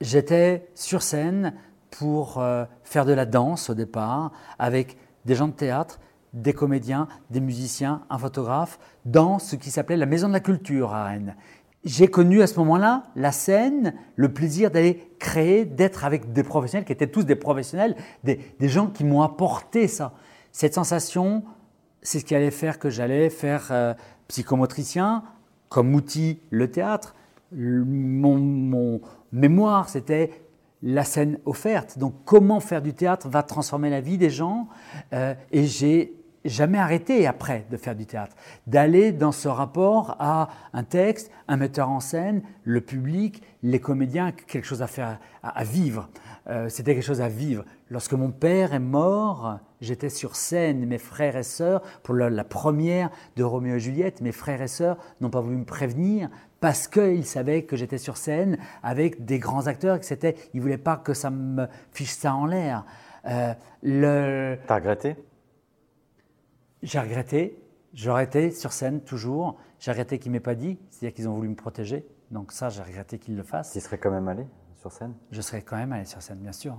j'étais 0.00 0.68
sur 0.74 1.02
scène 1.02 1.54
pour 1.90 2.42
faire 2.82 3.04
de 3.04 3.12
la 3.12 3.24
danse 3.24 3.70
au 3.70 3.74
départ, 3.74 4.32
avec 4.58 4.96
des 5.24 5.36
gens 5.36 5.46
de 5.46 5.52
théâtre, 5.52 6.00
des 6.34 6.52
comédiens, 6.52 7.08
des 7.30 7.40
musiciens, 7.40 8.02
un 8.10 8.18
photographe, 8.18 8.78
dans 9.04 9.38
ce 9.38 9.56
qui 9.56 9.70
s'appelait 9.70 9.96
la 9.96 10.06
Maison 10.06 10.28
de 10.28 10.32
la 10.32 10.40
Culture 10.40 10.92
à 10.92 11.04
Rennes. 11.04 11.36
J'ai 11.84 12.08
connu 12.08 12.42
à 12.42 12.46
ce 12.46 12.58
moment-là 12.60 13.04
la 13.14 13.30
scène, 13.30 13.94
le 14.16 14.32
plaisir 14.32 14.70
d'aller 14.70 15.12
créer, 15.18 15.64
d'être 15.64 16.04
avec 16.04 16.32
des 16.32 16.42
professionnels 16.42 16.84
qui 16.84 16.92
étaient 16.92 17.06
tous 17.06 17.24
des 17.24 17.36
professionnels, 17.36 17.94
des, 18.24 18.38
gens 18.62 18.88
qui 18.88 19.04
m'ont 19.04 19.22
apporté 19.22 19.86
ça. 19.86 20.14
Cette 20.50 20.74
sensation, 20.74 21.44
c'est 22.02 22.20
ce 22.20 22.24
qui 22.24 22.34
allait 22.34 22.50
faire 22.50 22.78
que 22.78 22.88
j'allais 22.88 23.28
faire 23.28 23.68
euh, 23.70 23.94
psychomotricien, 24.28 25.24
comme 25.68 25.94
outil 25.94 26.40
le 26.50 26.70
théâtre. 26.70 27.14
Mon, 27.52 29.00
mémoire, 29.32 29.88
c'était 29.88 30.30
la 30.82 31.04
scène 31.04 31.38
offerte. 31.44 31.98
Donc 31.98 32.14
comment 32.24 32.60
faire 32.60 32.80
du 32.80 32.94
théâtre 32.94 33.28
va 33.28 33.42
transformer 33.42 33.90
la 33.90 34.00
vie 34.00 34.16
des 34.16 34.30
gens. 34.30 34.68
Euh, 35.12 35.34
et 35.52 35.64
j'ai 35.64 36.14
jamais 36.44 36.78
arrêté 36.78 37.26
après 37.26 37.66
de 37.70 37.76
faire 37.76 37.94
du 37.94 38.06
théâtre, 38.06 38.36
d'aller 38.66 39.12
dans 39.12 39.32
ce 39.32 39.48
rapport 39.48 40.16
à 40.18 40.48
un 40.72 40.84
texte, 40.84 41.30
un 41.48 41.56
metteur 41.56 41.88
en 41.88 42.00
scène, 42.00 42.42
le 42.64 42.80
public, 42.80 43.42
les 43.62 43.80
comédiens, 43.80 44.32
quelque 44.32 44.66
chose 44.66 44.82
à 44.82 44.86
faire, 44.86 45.18
à, 45.42 45.64
vivre. 45.64 46.08
Euh, 46.48 46.68
c'était 46.68 46.94
quelque 46.94 47.04
chose 47.04 47.22
à 47.22 47.28
vivre. 47.28 47.64
Lorsque 47.90 48.12
mon 48.12 48.30
père 48.30 48.74
est 48.74 48.78
mort, 48.78 49.58
j'étais 49.80 50.10
sur 50.10 50.36
scène, 50.36 50.86
mes 50.86 50.98
frères 50.98 51.36
et 51.36 51.42
sœurs, 51.42 51.80
pour 52.02 52.14
la, 52.14 52.44
première 52.44 53.10
de 53.36 53.44
Roméo 53.44 53.76
et 53.76 53.80
Juliette, 53.80 54.20
mes 54.20 54.32
frères 54.32 54.60
et 54.60 54.68
sœurs 54.68 54.98
n'ont 55.20 55.30
pas 55.30 55.40
voulu 55.40 55.56
me 55.56 55.64
prévenir 55.64 56.28
parce 56.60 56.88
qu'ils 56.88 57.26
savaient 57.26 57.64
que 57.64 57.76
j'étais 57.76 57.98
sur 57.98 58.16
scène 58.16 58.58
avec 58.82 59.24
des 59.24 59.38
grands 59.38 59.66
acteurs, 59.66 59.98
que 59.98 60.06
c'était, 60.06 60.34
ils 60.54 60.60
voulaient 60.60 60.78
pas 60.78 60.96
que 60.96 61.14
ça 61.14 61.30
me 61.30 61.66
fiche 61.92 62.12
ça 62.12 62.34
en 62.34 62.46
l'air. 62.46 62.84
Euh, 63.26 63.52
le... 63.82 64.58
T'as 64.66 64.76
regretté? 64.76 65.16
J'ai 66.84 67.00
regretté, 67.00 67.58
j'aurais 67.92 68.24
été 68.24 68.50
sur 68.50 68.72
scène 68.72 69.00
toujours. 69.00 69.56
J'ai 69.80 69.90
regretté 69.90 70.18
qu'ils 70.18 70.30
ne 70.30 70.36
m'aient 70.36 70.40
pas 70.40 70.54
dit, 70.54 70.78
c'est-à-dire 70.90 71.14
qu'ils 71.14 71.28
ont 71.28 71.34
voulu 71.34 71.48
me 71.48 71.56
protéger. 71.56 72.06
Donc 72.30 72.52
ça, 72.52 72.68
j'ai 72.68 72.82
regretté 72.82 73.18
qu'ils 73.18 73.36
le 73.36 73.42
fassent. 73.42 73.72
Tu 73.72 73.80
serais 73.80 73.98
quand 73.98 74.10
même 74.10 74.28
allé 74.28 74.46
sur 74.76 74.92
scène? 74.92 75.14
Je 75.30 75.40
serais 75.40 75.62
quand 75.62 75.76
même 75.76 75.92
allé 75.92 76.04
sur 76.04 76.22
scène, 76.22 76.38
bien 76.38 76.52
sûr. 76.52 76.76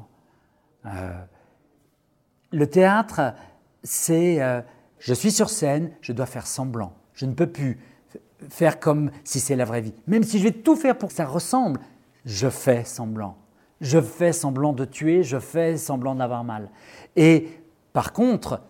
Euh, 0.85 1.13
le 2.51 2.67
théâtre, 2.67 3.33
c'est 3.83 4.41
euh, 4.41 4.61
je 4.99 5.13
suis 5.13 5.31
sur 5.31 5.49
scène, 5.49 5.91
je 6.01 6.13
dois 6.13 6.25
faire 6.25 6.47
semblant. 6.47 6.93
Je 7.13 7.25
ne 7.25 7.33
peux 7.33 7.47
plus 7.47 7.79
faire 8.49 8.79
comme 8.79 9.11
si 9.23 9.39
c'est 9.39 9.55
la 9.55 9.65
vraie 9.65 9.81
vie. 9.81 9.93
Même 10.07 10.23
si 10.23 10.39
je 10.39 10.43
vais 10.43 10.51
tout 10.51 10.75
faire 10.75 10.97
pour 10.97 11.09
que 11.09 11.15
ça 11.15 11.25
ressemble, 11.25 11.79
je 12.25 12.49
fais 12.49 12.83
semblant. 12.83 13.37
Je 13.81 13.99
fais 13.99 14.33
semblant 14.33 14.73
de 14.73 14.85
tuer, 14.85 15.23
je 15.23 15.39
fais 15.39 15.77
semblant 15.77 16.15
d'avoir 16.15 16.43
mal. 16.43 16.69
Et 17.15 17.49
par 17.93 18.13
contre, 18.13 18.61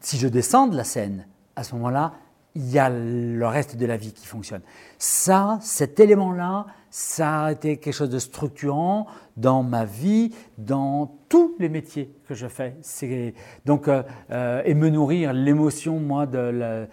si 0.00 0.18
je 0.18 0.28
descends 0.28 0.66
de 0.66 0.76
la 0.76 0.84
scène, 0.84 1.26
à 1.56 1.64
ce 1.64 1.74
moment-là, 1.74 2.14
il 2.56 2.70
y 2.70 2.78
a 2.78 2.88
le 2.88 3.46
reste 3.46 3.76
de 3.76 3.86
la 3.86 3.96
vie 3.96 4.12
qui 4.12 4.26
fonctionne. 4.26 4.62
Ça, 4.98 5.58
cet 5.60 5.98
élément-là, 5.98 6.66
ça 6.88 7.46
a 7.46 7.52
été 7.52 7.78
quelque 7.78 7.94
chose 7.94 8.10
de 8.10 8.20
structurant 8.20 9.08
dans 9.36 9.64
ma 9.64 9.84
vie, 9.84 10.32
dans 10.58 11.18
tous 11.28 11.56
les 11.58 11.68
métiers 11.68 12.14
que 12.28 12.34
je 12.34 12.46
fais. 12.46 12.76
donc 13.64 13.88
euh, 13.88 14.04
euh, 14.30 14.62
et 14.64 14.74
me 14.74 14.88
nourrir 14.88 15.32
l'émotion 15.32 15.98
moi 15.98 16.26
de 16.26 16.86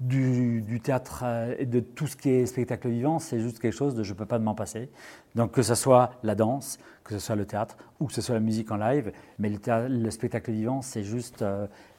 du, 0.00 0.80
théâtre 0.80 1.22
euh, 1.24 1.54
et 1.58 1.66
de 1.66 1.80
tout 1.80 2.06
ce 2.06 2.16
qui 2.16 2.30
est 2.30 2.46
spectacle 2.46 2.88
vivant, 2.88 3.18
c'est 3.18 3.40
juste 3.40 3.58
quelque 3.58 3.74
chose 3.74 3.96
de 3.96 4.04
je 4.04 4.14
peux 4.14 4.26
pas 4.26 4.38
m'en 4.38 4.54
passer. 4.54 4.88
Donc 5.34 5.50
que 5.50 5.62
ce 5.62 5.74
soit 5.74 6.12
la 6.22 6.36
danse, 6.36 6.78
que 7.02 7.14
ce 7.14 7.18
soit 7.18 7.34
le 7.34 7.46
théâtre 7.46 7.76
ou 7.98 8.06
que 8.06 8.12
ce 8.12 8.20
soit 8.20 8.36
la 8.36 8.40
musique 8.40 8.70
en 8.70 8.76
live, 8.76 9.10
mais 9.40 9.50
le, 9.50 10.10
spectacle 10.10 10.52
vivant, 10.52 10.80
c'est 10.80 11.02
juste 11.02 11.44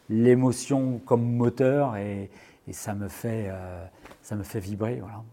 l'émotion 0.09 0.99
comme 1.05 1.23
moteur 1.23 1.95
et, 1.95 2.29
ça, 2.71 2.93
me 2.93 3.07
fait, 3.07 3.45
euh, 3.47 3.85
ça 4.21 4.35
me 4.35 4.43
fait 4.43 4.59
vibrer. 4.59 4.99
Voilà. 4.99 5.23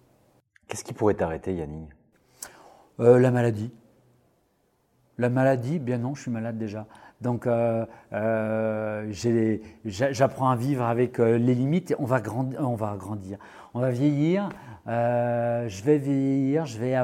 Qu'est-ce 0.68 0.84
qui 0.84 0.94
pourrait 0.94 1.14
t'arrêter, 1.14 1.54
Yannick? 1.54 1.90
Euh, 3.00 3.18
La 3.18 3.30
maladie. 3.30 3.72
La 5.18 5.28
maladie, 5.28 5.78
bien 5.78 5.98
non, 5.98 6.14
je 6.14 6.22
suis 6.22 6.30
malade 6.30 6.58
déjà. 6.58 6.86
Donc, 7.22 7.46
euh, 7.46 7.86
j'apprends 9.84 10.50
à 10.50 10.56
vivre 10.56 10.84
avec 10.84 11.18
les 11.18 11.54
limites. 11.54 11.94
On 11.98 12.04
va, 12.04 12.20
on 12.58 12.74
va 12.74 12.96
grandir, 12.98 13.38
on 13.72 13.80
va 13.80 13.90
vieillir. 13.90 14.50
je 14.86 15.82
vais 15.84 15.96
vieillir, 15.96 16.66
je 16.66 16.78
vais, 16.78 16.94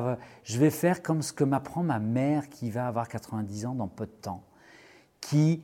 je 0.44 0.58
vais 0.58 0.68
faire 0.68 1.02
comme 1.02 1.22
ce 1.22 1.32
que 1.32 1.44
m'apprend 1.44 1.82
ma 1.82 1.98
mère 1.98 2.50
qui 2.50 2.70
va 2.70 2.86
avoir 2.86 3.08
90 3.08 3.66
ans 3.66 3.74
dans 3.74 3.88
peu 3.88 4.04
de 4.04 4.10
temps, 4.10 4.42
qui 5.22 5.62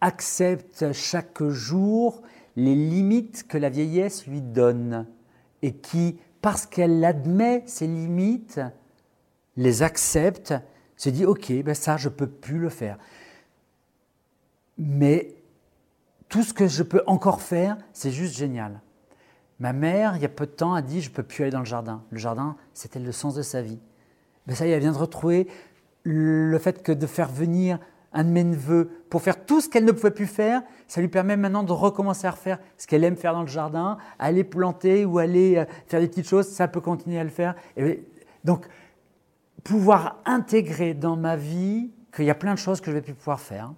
accepte 0.00 0.92
chaque 0.92 1.42
jour 1.44 2.22
les 2.56 2.74
limites 2.74 3.46
que 3.46 3.58
la 3.58 3.68
vieillesse 3.68 4.26
lui 4.26 4.40
donne 4.40 5.06
et 5.62 5.74
qui, 5.74 6.18
parce 6.40 6.66
qu'elle 6.66 7.04
admet 7.04 7.62
ces 7.66 7.86
limites, 7.86 8.60
les 9.56 9.82
accepte, 9.82 10.54
se 10.96 11.10
dit 11.10 11.24
ok, 11.24 11.52
ben 11.62 11.74
ça 11.74 11.96
je 11.96 12.08
peux 12.08 12.26
plus 12.26 12.58
le 12.58 12.68
faire. 12.68 12.98
Mais 14.78 15.34
tout 16.28 16.42
ce 16.42 16.54
que 16.54 16.66
je 16.66 16.82
peux 16.82 17.02
encore 17.06 17.42
faire, 17.42 17.76
c'est 17.92 18.10
juste 18.10 18.36
génial. 18.36 18.80
Ma 19.58 19.74
mère, 19.74 20.16
il 20.16 20.22
y 20.22 20.24
a 20.24 20.30
peu 20.30 20.46
de 20.46 20.52
temps, 20.52 20.72
a 20.72 20.80
dit 20.80 21.02
je 21.02 21.10
peux 21.10 21.22
plus 21.22 21.42
aller 21.42 21.50
dans 21.50 21.58
le 21.58 21.66
jardin. 21.66 22.02
Le 22.10 22.18
jardin, 22.18 22.56
c'était 22.72 22.98
le 22.98 23.12
sens 23.12 23.34
de 23.34 23.42
sa 23.42 23.60
vie. 23.60 23.78
Ben 24.46 24.56
ça, 24.56 24.66
elle 24.66 24.80
vient 24.80 24.92
de 24.92 24.96
retrouver 24.96 25.48
le 26.02 26.58
fait 26.58 26.82
que 26.82 26.92
de 26.92 27.06
faire 27.06 27.28
venir 27.28 27.78
un 28.12 28.24
de 28.24 28.30
mes 28.30 28.44
neveux, 28.44 28.90
pour 29.08 29.22
faire 29.22 29.44
tout 29.44 29.60
ce 29.60 29.68
qu'elle 29.68 29.84
ne 29.84 29.92
pouvait 29.92 30.10
plus 30.10 30.26
faire, 30.26 30.62
ça 30.88 31.00
lui 31.00 31.08
permet 31.08 31.36
maintenant 31.36 31.62
de 31.62 31.72
recommencer 31.72 32.26
à 32.26 32.32
refaire 32.32 32.58
ce 32.76 32.86
qu'elle 32.86 33.04
aime 33.04 33.16
faire 33.16 33.32
dans 33.32 33.42
le 33.42 33.48
jardin, 33.48 33.98
aller 34.18 34.44
planter 34.44 35.04
ou 35.04 35.18
aller 35.18 35.58
euh, 35.58 35.64
faire 35.86 36.00
des 36.00 36.08
petites 36.08 36.28
choses, 36.28 36.48
ça 36.48 36.66
peut 36.68 36.80
continuer 36.80 37.18
à 37.18 37.24
le 37.24 37.30
faire. 37.30 37.54
Et 37.76 38.04
donc, 38.44 38.66
pouvoir 39.62 40.20
intégrer 40.24 40.94
dans 40.94 41.16
ma 41.16 41.36
vie 41.36 41.92
qu'il 42.14 42.24
y 42.24 42.30
a 42.30 42.34
plein 42.34 42.54
de 42.54 42.58
choses 42.58 42.80
que 42.80 42.90
je 42.90 42.96
vais 42.96 43.02
plus 43.02 43.14
pouvoir 43.14 43.40
faire. 43.40 43.72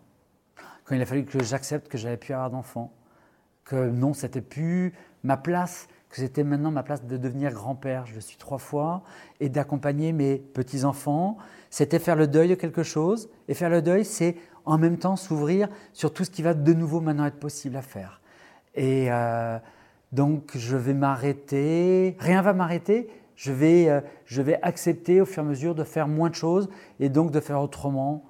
Quand 0.85 0.95
il 0.95 1.03
a 1.03 1.07
fallu 1.07 1.25
que 1.25 1.43
j'accepte 1.43 1.89
que 1.89 1.99
j'avais 1.99 2.17
plus 2.17 2.33
avoir 2.33 2.51
d'enfants, 2.51 2.93
que 3.65 3.91
non, 3.91 4.15
c'était 4.15 4.41
plus 4.41 4.93
ma 5.23 5.37
place, 5.37 5.89
c'était 6.17 6.45
maintenant 6.45 6.71
ma 6.71 6.83
place 6.83 7.05
de 7.05 7.17
devenir 7.17 7.53
grand-père. 7.53 8.07
Je 8.07 8.15
le 8.15 8.21
suis 8.21 8.37
trois 8.37 8.59
fois 8.59 9.03
et 9.41 9.49
d'accompagner 9.49 10.13
mes 10.13 10.37
petits-enfants 10.37 11.39
c'était 11.73 11.99
faire 11.99 12.17
le 12.17 12.27
deuil 12.27 12.49
de 12.49 12.55
quelque 12.55 12.83
chose. 12.83 13.31
Et 13.49 13.55
faire 13.55 13.71
le 13.71 13.81
deuil, 13.81 14.05
c'est 14.05 14.37
en 14.67 14.77
même 14.77 14.99
temps 14.99 15.17
s'ouvrir 15.17 15.69
sur 15.95 16.13
tout 16.13 16.23
ce 16.23 16.31
qui 16.31 16.43
va 16.43 16.53
de 16.53 16.73
nouveau 16.75 17.01
maintenant 17.01 17.25
être 17.25 17.41
possible 17.41 17.77
à 17.77 17.83
faire. 17.83 18.21
Et 18.75 19.11
euh, 19.11 19.59
donc, 20.13 20.51
je 20.55 20.77
vais 20.77 20.93
m'arrêter. 20.93 22.15
Rien 22.21 22.43
va 22.43 22.53
m'arrêter. 22.53 23.09
Je 23.37 23.53
vais, 23.53 23.89
euh, 23.89 24.03
je 24.27 24.43
vais 24.43 24.61
accepter 24.61 25.23
au 25.23 25.25
fur 25.25 25.43
et 25.43 25.47
à 25.47 25.49
mesure 25.49 25.75
de 25.75 25.83
faire 25.83 26.09
moins 26.09 26.29
de 26.29 26.35
choses 26.35 26.69
et 27.01 27.09
donc 27.09 27.31
de 27.31 27.41
faire 27.41 27.63
autrement 27.63 28.23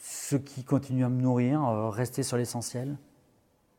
ce 0.00 0.34
qui 0.34 0.64
continue 0.64 1.04
à 1.04 1.08
me 1.08 1.22
nourrir, 1.22 1.62
rester 1.92 2.24
sur 2.24 2.36
l'essentiel. 2.36 2.96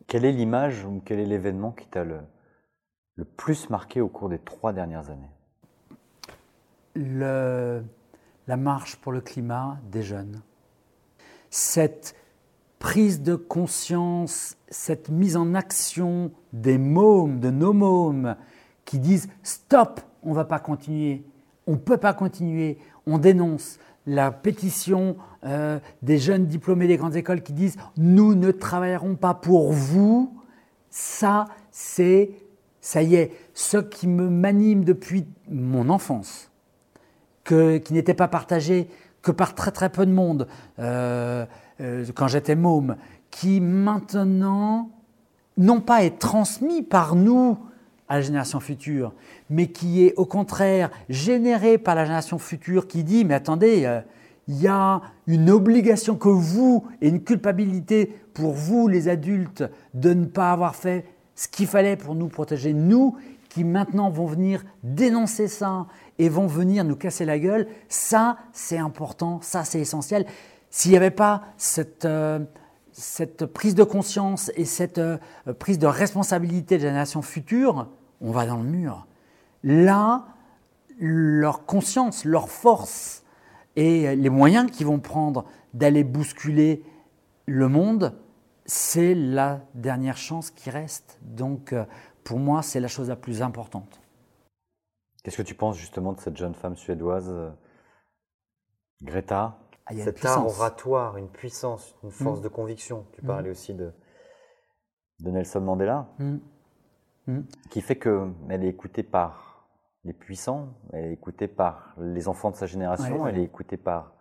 Quelle 0.07 0.23
est 0.23 0.31
l'image 0.31 0.85
ou 0.85 1.01
quel 1.03 1.19
est 1.19 1.25
l'événement 1.25 1.71
qui 1.71 1.85
t'a 1.87 2.05
le, 2.05 2.19
le 3.17 3.25
plus 3.25 3.69
marqué 3.69 3.99
au 3.99 4.07
cours 4.07 4.29
des 4.29 4.39
trois 4.39 4.73
dernières 4.73 5.09
années 5.09 5.29
La 8.47 8.57
marche 8.57 8.95
pour 8.95 9.11
le 9.11 9.21
climat 9.21 9.77
des 9.91 10.03
jeunes. 10.03 10.41
Cette 11.49 12.15
prise 12.79 13.21
de 13.21 13.35
conscience, 13.35 14.55
cette 14.69 15.09
mise 15.09 15.35
en 15.35 15.53
action 15.53 16.31
des 16.53 16.77
mômes, 16.77 17.39
de 17.39 17.49
nos 17.49 17.73
mômes, 17.73 18.35
qui 18.85 18.99
disent 18.99 19.29
stop, 19.43 19.99
on 20.23 20.29
ne 20.29 20.35
va 20.35 20.45
pas 20.45 20.59
continuer, 20.59 21.25
on 21.65 21.73
ne 21.73 21.77
peut 21.77 21.97
pas 21.97 22.13
continuer, 22.13 22.77
on 23.05 23.17
dénonce. 23.17 23.79
La 24.05 24.31
pétition 24.31 25.17
euh, 25.43 25.79
des 26.01 26.17
jeunes 26.17 26.45
diplômés 26.45 26.87
des 26.87 26.95
grandes 26.95 27.17
écoles 27.17 27.41
qui 27.41 27.51
disent 27.51 27.75
nous 27.97 28.35
ne 28.35 28.51
travaillerons 28.51 29.15
pas 29.15 29.33
pour 29.33 29.73
vous, 29.73 30.33
ça 30.89 31.45
c'est, 31.71 32.31
ça 32.87 33.03
y 33.03 33.15
est, 33.15 33.33
ce 33.53 33.75
qui 33.75 34.07
me 34.07 34.29
m'anime 34.29 34.85
depuis 34.85 35.25
mon 35.49 35.89
enfance, 35.89 36.49
qui 37.43 37.81
n'était 37.91 38.13
pas 38.13 38.29
partagé 38.29 38.87
que 39.21 39.31
par 39.31 39.55
très 39.55 39.71
très 39.71 39.89
peu 39.89 40.05
de 40.05 40.13
monde. 40.13 40.47
Euh, 40.79 41.45
euh, 41.81 42.05
quand 42.15 42.29
j'étais 42.29 42.55
môme, 42.55 42.95
qui 43.29 43.59
maintenant, 43.59 44.89
non 45.57 45.81
pas 45.81 46.05
est 46.05 46.17
transmis 46.17 46.81
par 46.81 47.15
nous 47.15 47.57
à 48.07 48.15
la 48.15 48.21
génération 48.21 48.61
future, 48.61 49.11
mais 49.49 49.67
qui 49.67 50.05
est 50.05 50.13
au 50.15 50.25
contraire 50.25 50.89
généré 51.09 51.77
par 51.77 51.93
la 51.93 52.05
génération 52.05 52.37
future 52.39 52.87
qui 52.87 53.03
dit, 53.03 53.25
mais 53.25 53.33
attendez, 53.33 53.83
euh, 53.83 53.99
il 54.47 54.61
y 54.61 54.67
a 54.67 55.01
une 55.27 55.49
obligation 55.49 56.15
que 56.15 56.29
vous, 56.29 56.85
et 57.01 57.09
une 57.09 57.21
culpabilité 57.21 58.17
pour 58.33 58.53
vous, 58.53 58.87
les 58.87 59.09
adultes, 59.09 59.65
de 59.93 60.13
ne 60.13 60.23
pas 60.23 60.53
avoir 60.53 60.73
fait 60.73 61.03
ce 61.37 61.47
qu'il 61.47 61.67
fallait 61.67 61.95
pour 61.95 62.15
nous 62.15 62.27
protéger, 62.27 62.73
nous, 62.73 63.15
qui 63.47 63.63
maintenant 63.63 64.09
vont 64.09 64.25
venir 64.25 64.65
dénoncer 64.83 65.47
ça 65.47 65.85
et 66.19 66.27
vont 66.27 66.47
venir 66.47 66.83
nous 66.83 66.97
casser 66.97 67.23
la 67.23 67.39
gueule, 67.39 67.67
ça 67.87 68.37
c'est 68.51 68.77
important, 68.77 69.39
ça 69.41 69.63
c'est 69.63 69.79
essentiel. 69.79 70.25
S'il 70.69 70.91
n'y 70.91 70.97
avait 70.97 71.11
pas 71.11 71.43
cette, 71.55 72.05
euh, 72.05 72.39
prise 73.53 73.75
de 73.75 73.83
conscience 73.83 74.51
et 74.55 74.65
cette 74.65 74.97
euh, 74.97 75.17
prise 75.59 75.79
de 75.79 75.87
responsabilité 75.87 76.77
de 76.77 76.83
la 76.83 76.91
nation 76.91 77.21
future, 77.21 77.87
on 78.19 78.31
va 78.31 78.45
dans 78.45 78.57
le 78.57 78.63
mur. 78.63 79.05
Là, 79.63 80.25
leur 80.99 81.65
conscience, 81.65 82.25
leur 82.25 82.49
force 82.49 83.23
et 83.75 84.15
les 84.15 84.29
moyens 84.31 84.71
qu'ils 84.71 84.87
vont 84.87 84.99
prendre 84.99 85.45
d'aller 85.75 86.03
bousculer 86.03 86.83
le 87.45 87.69
monde, 87.69 88.15
c'est 88.67 89.15
la 89.15 89.61
dernière 89.73 90.17
chance 90.17 90.51
qui 90.51 90.69
reste. 90.69 91.19
Donc, 91.21 91.73
euh, 91.73 91.85
pour 92.23 92.37
moi, 92.37 92.61
c'est 92.61 92.79
la 92.79 92.89
chose 92.89 93.09
la 93.09 93.15
plus 93.15 93.41
importante. 93.41 94.01
Qu'est-ce 95.23 95.37
que 95.37 95.41
tu 95.41 95.55
penses 95.55 95.77
justement 95.77 96.13
de 96.13 96.19
cette 96.19 96.37
jeune 96.37 96.53
femme 96.53 96.75
suédoise, 96.75 97.33
Greta 99.01 99.59
ah, 99.85 99.93
Cet 99.95 100.25
art 100.25 100.45
oratoire, 100.45 101.17
une 101.17 101.29
puissance, 101.29 101.95
une 102.03 102.11
force 102.11 102.39
mm. 102.39 102.43
de 102.43 102.47
conviction. 102.49 103.05
Tu 103.13 103.23
mm. 103.23 103.27
parlais 103.27 103.49
aussi 103.49 103.73
de, 103.73 103.93
de 105.19 105.31
Nelson 105.31 105.61
Mandela, 105.61 106.07
mm. 106.19 107.41
qui 107.69 107.81
fait 107.81 107.97
qu'elle 107.97 108.63
est 108.63 108.67
écoutée 108.67 109.03
par 109.03 109.69
les 110.03 110.13
puissants, 110.13 110.69
elle 110.93 111.05
est 111.05 111.13
écoutée 111.13 111.47
par 111.47 111.93
les 111.97 112.27
enfants 112.27 112.51
de 112.51 112.55
sa 112.55 112.65
génération, 112.65 113.27
elle 113.27 113.37
est 113.37 113.43
écoutée 113.43 113.77
par, 113.77 114.13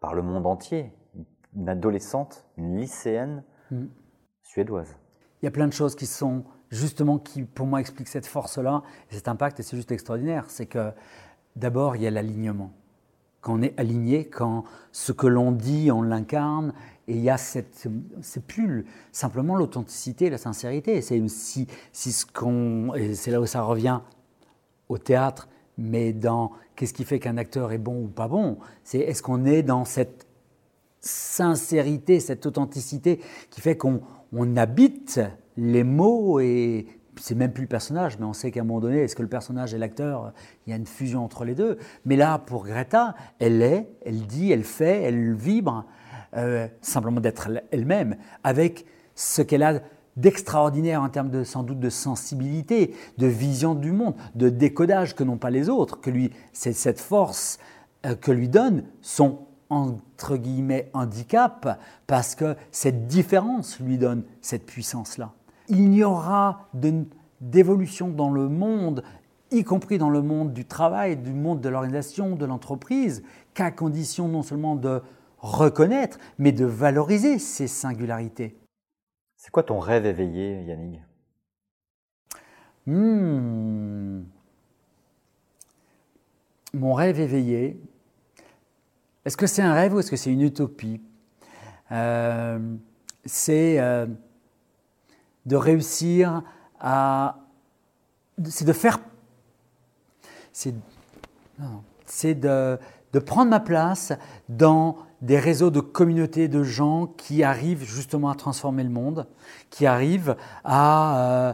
par 0.00 0.14
le 0.14 0.22
monde 0.22 0.46
entier. 0.46 0.92
Une 1.54 1.68
adolescente, 1.68 2.46
une 2.56 2.76
lycéenne 2.76 3.44
suédoise. 4.42 4.96
Il 5.42 5.46
y 5.46 5.48
a 5.48 5.50
plein 5.50 5.68
de 5.68 5.72
choses 5.72 5.94
qui 5.94 6.06
sont 6.06 6.44
justement 6.70 7.18
qui, 7.18 7.42
pour 7.42 7.66
moi, 7.66 7.80
expliquent 7.80 8.08
cette 8.08 8.26
force-là, 8.26 8.82
cet 9.10 9.28
impact, 9.28 9.60
et 9.60 9.62
c'est 9.62 9.76
juste 9.76 9.92
extraordinaire. 9.92 10.44
C'est 10.48 10.66
que 10.66 10.92
d'abord, 11.56 11.96
il 11.96 12.02
y 12.02 12.06
a 12.06 12.10
l'alignement 12.10 12.72
quand 13.40 13.54
on 13.54 13.62
est 13.62 13.78
aligné, 13.78 14.26
quand 14.26 14.64
ce 14.92 15.12
que 15.12 15.26
l'on 15.26 15.52
dit, 15.52 15.90
on 15.92 16.02
l'incarne, 16.02 16.72
et 17.06 17.14
il 17.14 17.20
y 17.20 17.30
a 17.30 17.38
cette, 17.38 17.88
c'est 18.20 18.44
plus 18.44 18.84
simplement 19.12 19.56
l'authenticité, 19.56 20.28
la 20.28 20.38
sincérité. 20.38 21.00
C'est 21.00 21.26
si, 21.28 21.66
si 21.92 22.12
ce 22.12 22.26
qu'on, 22.26 22.92
c'est 23.14 23.30
là 23.30 23.40
où 23.40 23.46
ça 23.46 23.62
revient 23.62 24.00
au 24.88 24.98
théâtre, 24.98 25.48
mais 25.78 26.12
dans 26.12 26.52
qu'est-ce 26.74 26.92
qui 26.92 27.04
fait 27.04 27.20
qu'un 27.20 27.36
acteur 27.36 27.72
est 27.72 27.78
bon 27.78 28.04
ou 28.04 28.08
pas 28.08 28.28
bon, 28.28 28.58
c'est 28.82 28.98
est-ce 28.98 29.22
qu'on 29.22 29.44
est 29.44 29.62
dans 29.62 29.84
cette 29.84 30.26
sincérité, 31.00 32.20
cette 32.20 32.46
authenticité 32.46 33.20
qui 33.50 33.60
fait 33.60 33.76
qu'on 33.76 34.00
on 34.32 34.56
habite 34.56 35.20
les 35.56 35.84
mots 35.84 36.40
et 36.40 36.86
c'est 37.20 37.34
même 37.34 37.52
plus 37.52 37.62
le 37.62 37.68
personnage, 37.68 38.18
mais 38.18 38.24
on 38.24 38.32
sait 38.32 38.50
qu'à 38.50 38.60
un 38.60 38.64
moment 38.64 38.80
donné, 38.80 39.00
est-ce 39.00 39.16
que 39.16 39.22
le 39.22 39.28
personnage 39.28 39.74
et 39.74 39.78
l'acteur, 39.78 40.32
il 40.66 40.70
y 40.70 40.72
a 40.72 40.76
une 40.76 40.86
fusion 40.86 41.24
entre 41.24 41.44
les 41.44 41.54
deux? 41.54 41.78
Mais 42.04 42.16
là, 42.16 42.38
pour 42.38 42.64
Greta, 42.64 43.14
elle 43.38 43.62
est, 43.62 43.88
elle 44.04 44.26
dit, 44.26 44.52
elle 44.52 44.64
fait, 44.64 45.02
elle 45.02 45.34
vibre, 45.34 45.84
euh, 46.36 46.68
simplement 46.80 47.20
d'être 47.20 47.48
elle-même, 47.70 48.16
avec 48.44 48.86
ce 49.14 49.42
qu'elle 49.42 49.62
a 49.62 49.80
d'extraordinaire 50.16 51.00
en 51.00 51.08
termes 51.08 51.30
de 51.30 51.44
sans 51.44 51.62
doute 51.62 51.78
de 51.78 51.90
sensibilité, 51.90 52.94
de 53.18 53.26
vision 53.26 53.74
du 53.74 53.92
monde, 53.92 54.14
de 54.34 54.48
décodage 54.48 55.14
que 55.14 55.22
n'ont 55.22 55.38
pas 55.38 55.50
les 55.50 55.68
autres, 55.68 56.00
que 56.00 56.10
lui, 56.10 56.30
c'est 56.52 56.72
cette 56.72 57.00
force 57.00 57.58
euh, 58.04 58.14
que 58.16 58.32
lui 58.32 58.48
donne 58.48 58.84
son 59.00 59.47
entre 59.70 60.36
guillemets 60.36 60.90
handicap, 60.94 61.80
parce 62.06 62.34
que 62.34 62.56
cette 62.70 63.06
différence 63.06 63.78
lui 63.80 63.98
donne 63.98 64.24
cette 64.40 64.66
puissance-là 64.66 65.32
il 65.68 65.90
n'y 65.90 66.02
aura 66.02 66.68
d'évolution 67.40 68.08
dans 68.08 68.30
le 68.30 68.48
monde, 68.48 69.04
y 69.50 69.64
compris 69.64 69.98
dans 69.98 70.10
le 70.10 70.22
monde 70.22 70.52
du 70.52 70.64
travail, 70.64 71.16
du 71.16 71.32
monde 71.32 71.60
de 71.60 71.68
l'organisation, 71.68 72.36
de 72.36 72.44
l'entreprise, 72.44 73.22
qu'à 73.54 73.70
condition 73.70 74.28
non 74.28 74.42
seulement 74.42 74.76
de 74.76 75.02
reconnaître, 75.38 76.18
mais 76.38 76.52
de 76.52 76.64
valoriser 76.64 77.38
ces 77.38 77.68
singularités. 77.68 78.56
C'est 79.36 79.50
quoi 79.50 79.62
ton 79.62 79.78
rêve 79.78 80.06
éveillé, 80.06 80.64
Yannick? 80.64 81.00
Hmm. 82.86 84.24
Mon 86.74 86.94
rêve 86.94 87.20
éveillé, 87.20 87.80
est-ce 89.24 89.36
que 89.36 89.46
c'est 89.46 89.62
un 89.62 89.74
rêve 89.74 89.94
ou 89.94 90.00
est-ce 90.00 90.10
que 90.10 90.16
c'est 90.16 90.32
une 90.32 90.42
utopie 90.42 91.00
euh, 91.92 92.58
C'est 93.24 93.78
euh, 93.78 94.06
de 95.46 95.56
réussir 95.56 96.42
à... 96.80 97.38
C'est 98.44 98.64
de 98.64 98.72
faire... 98.72 99.00
C'est 100.52 102.34
de, 102.34 102.78
de 103.12 103.18
prendre 103.18 103.50
ma 103.50 103.60
place 103.60 104.12
dans 104.48 104.96
des 105.22 105.38
réseaux 105.38 105.70
de 105.70 105.80
communautés 105.80 106.48
de 106.48 106.62
gens 106.62 107.06
qui 107.06 107.42
arrivent 107.42 107.84
justement 107.84 108.30
à 108.30 108.34
transformer 108.34 108.84
le 108.84 108.90
monde, 108.90 109.26
qui 109.70 109.86
arrivent 109.86 110.36
à 110.64 111.18
euh, 111.18 111.52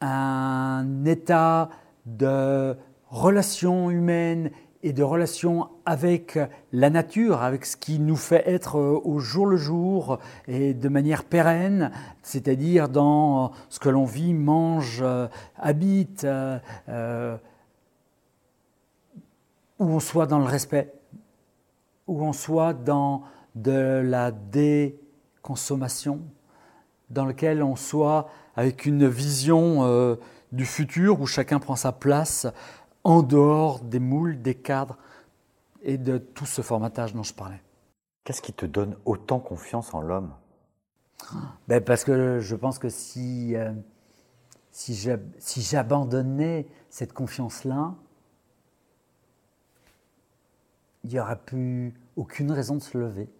un 0.00 1.04
état 1.04 1.68
de 2.06 2.76
relations 3.08 3.90
humaines 3.90 4.50
et 4.86 4.92
de 4.92 5.02
relation 5.02 5.68
avec 5.84 6.38
la 6.72 6.90
nature, 6.90 7.42
avec 7.42 7.66
ce 7.66 7.76
qui 7.76 7.98
nous 7.98 8.14
fait 8.14 8.48
être 8.48 8.78
euh, 8.78 9.00
au 9.02 9.18
jour 9.18 9.44
le 9.44 9.56
jour 9.56 10.20
et 10.46 10.74
de 10.74 10.88
manière 10.88 11.24
pérenne, 11.24 11.90
c'est-à-dire 12.22 12.88
dans 12.88 13.50
ce 13.68 13.80
que 13.80 13.88
l'on 13.88 14.04
vit, 14.04 14.32
mange, 14.32 15.00
euh, 15.02 15.26
habite, 15.58 16.22
euh, 16.22 17.36
où 19.80 19.86
on 19.86 19.98
soit 19.98 20.26
dans 20.26 20.38
le 20.38 20.44
respect, 20.44 20.94
où 22.06 22.22
on 22.22 22.32
soit 22.32 22.72
dans 22.72 23.24
de 23.56 24.00
la 24.04 24.30
déconsommation, 24.30 26.20
dans 27.10 27.24
lequel 27.24 27.60
on 27.60 27.74
soit 27.74 28.28
avec 28.54 28.86
une 28.86 29.08
vision 29.08 30.16
du 30.52 30.64
futur 30.64 31.20
où 31.20 31.26
chacun 31.26 31.58
prend 31.58 31.76
sa 31.76 31.92
place 31.92 32.46
en 33.06 33.22
dehors 33.22 33.78
des 33.78 34.00
moules, 34.00 34.42
des 34.42 34.56
cadres 34.56 34.98
et 35.82 35.96
de 35.96 36.18
tout 36.18 36.44
ce 36.44 36.60
formatage 36.60 37.14
dont 37.14 37.22
je 37.22 37.32
parlais. 37.32 37.62
Qu'est-ce 38.24 38.42
qui 38.42 38.52
te 38.52 38.66
donne 38.66 38.96
autant 39.04 39.38
confiance 39.38 39.94
en 39.94 40.00
l'homme? 40.00 40.32
Ben 41.68 41.80
Parce 41.80 42.02
que 42.02 42.40
je 42.40 42.56
pense 42.56 42.80
que 42.80 42.88
si, 42.88 43.54
euh, 43.54 43.70
si 44.72 45.62
j'abandonnais 45.62 46.66
cette 46.90 47.12
confiance-là, 47.12 47.94
il 51.04 51.10
n'y 51.10 51.20
aurait 51.20 51.38
plus 51.38 51.94
aucune 52.16 52.50
raison 52.50 52.74
de 52.74 52.82
se 52.82 52.98
lever, 52.98 53.30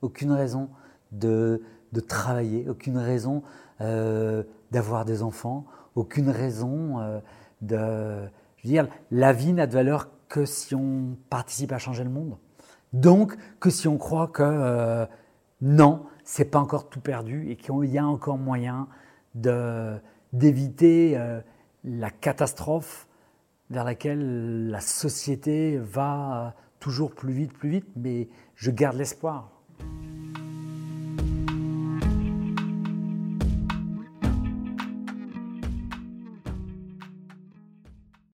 aucune 0.00 0.32
raison 0.32 0.68
de, 1.12 1.62
de 1.92 2.00
travailler, 2.00 2.68
aucune 2.68 2.98
raison 2.98 3.44
euh, 3.80 4.42
d'avoir 4.72 5.04
des 5.04 5.22
enfants, 5.22 5.64
aucune 5.94 6.28
raison 6.28 6.98
euh, 6.98 7.20
de 7.60 8.28
je 8.62 8.68
veux 8.68 8.72
dire, 8.72 8.88
la 9.10 9.32
vie 9.32 9.52
n'a 9.52 9.66
de 9.66 9.72
valeur 9.72 10.08
que 10.28 10.44
si 10.44 10.74
on 10.74 11.16
participe 11.30 11.72
à 11.72 11.78
changer 11.78 12.04
le 12.04 12.10
monde. 12.10 12.38
Donc, 12.92 13.36
que 13.58 13.70
si 13.70 13.88
on 13.88 13.98
croit 13.98 14.28
que 14.28 14.42
euh, 14.42 15.06
non, 15.60 16.06
c'est 16.24 16.44
pas 16.44 16.58
encore 16.58 16.88
tout 16.88 17.00
perdu 17.00 17.50
et 17.50 17.56
qu'il 17.56 17.84
y 17.84 17.98
a 17.98 18.06
encore 18.06 18.38
moyen 18.38 18.88
d'éviter 19.34 21.16
euh, 21.16 21.40
la 21.84 22.10
catastrophe 22.10 23.08
vers 23.70 23.84
laquelle 23.84 24.68
la 24.68 24.80
société 24.80 25.78
va 25.78 26.54
toujours 26.80 27.14
plus 27.14 27.32
vite, 27.32 27.52
plus 27.52 27.70
vite, 27.70 27.88
mais 27.96 28.28
je 28.54 28.70
garde 28.70 28.96
l'espoir. 28.96 29.50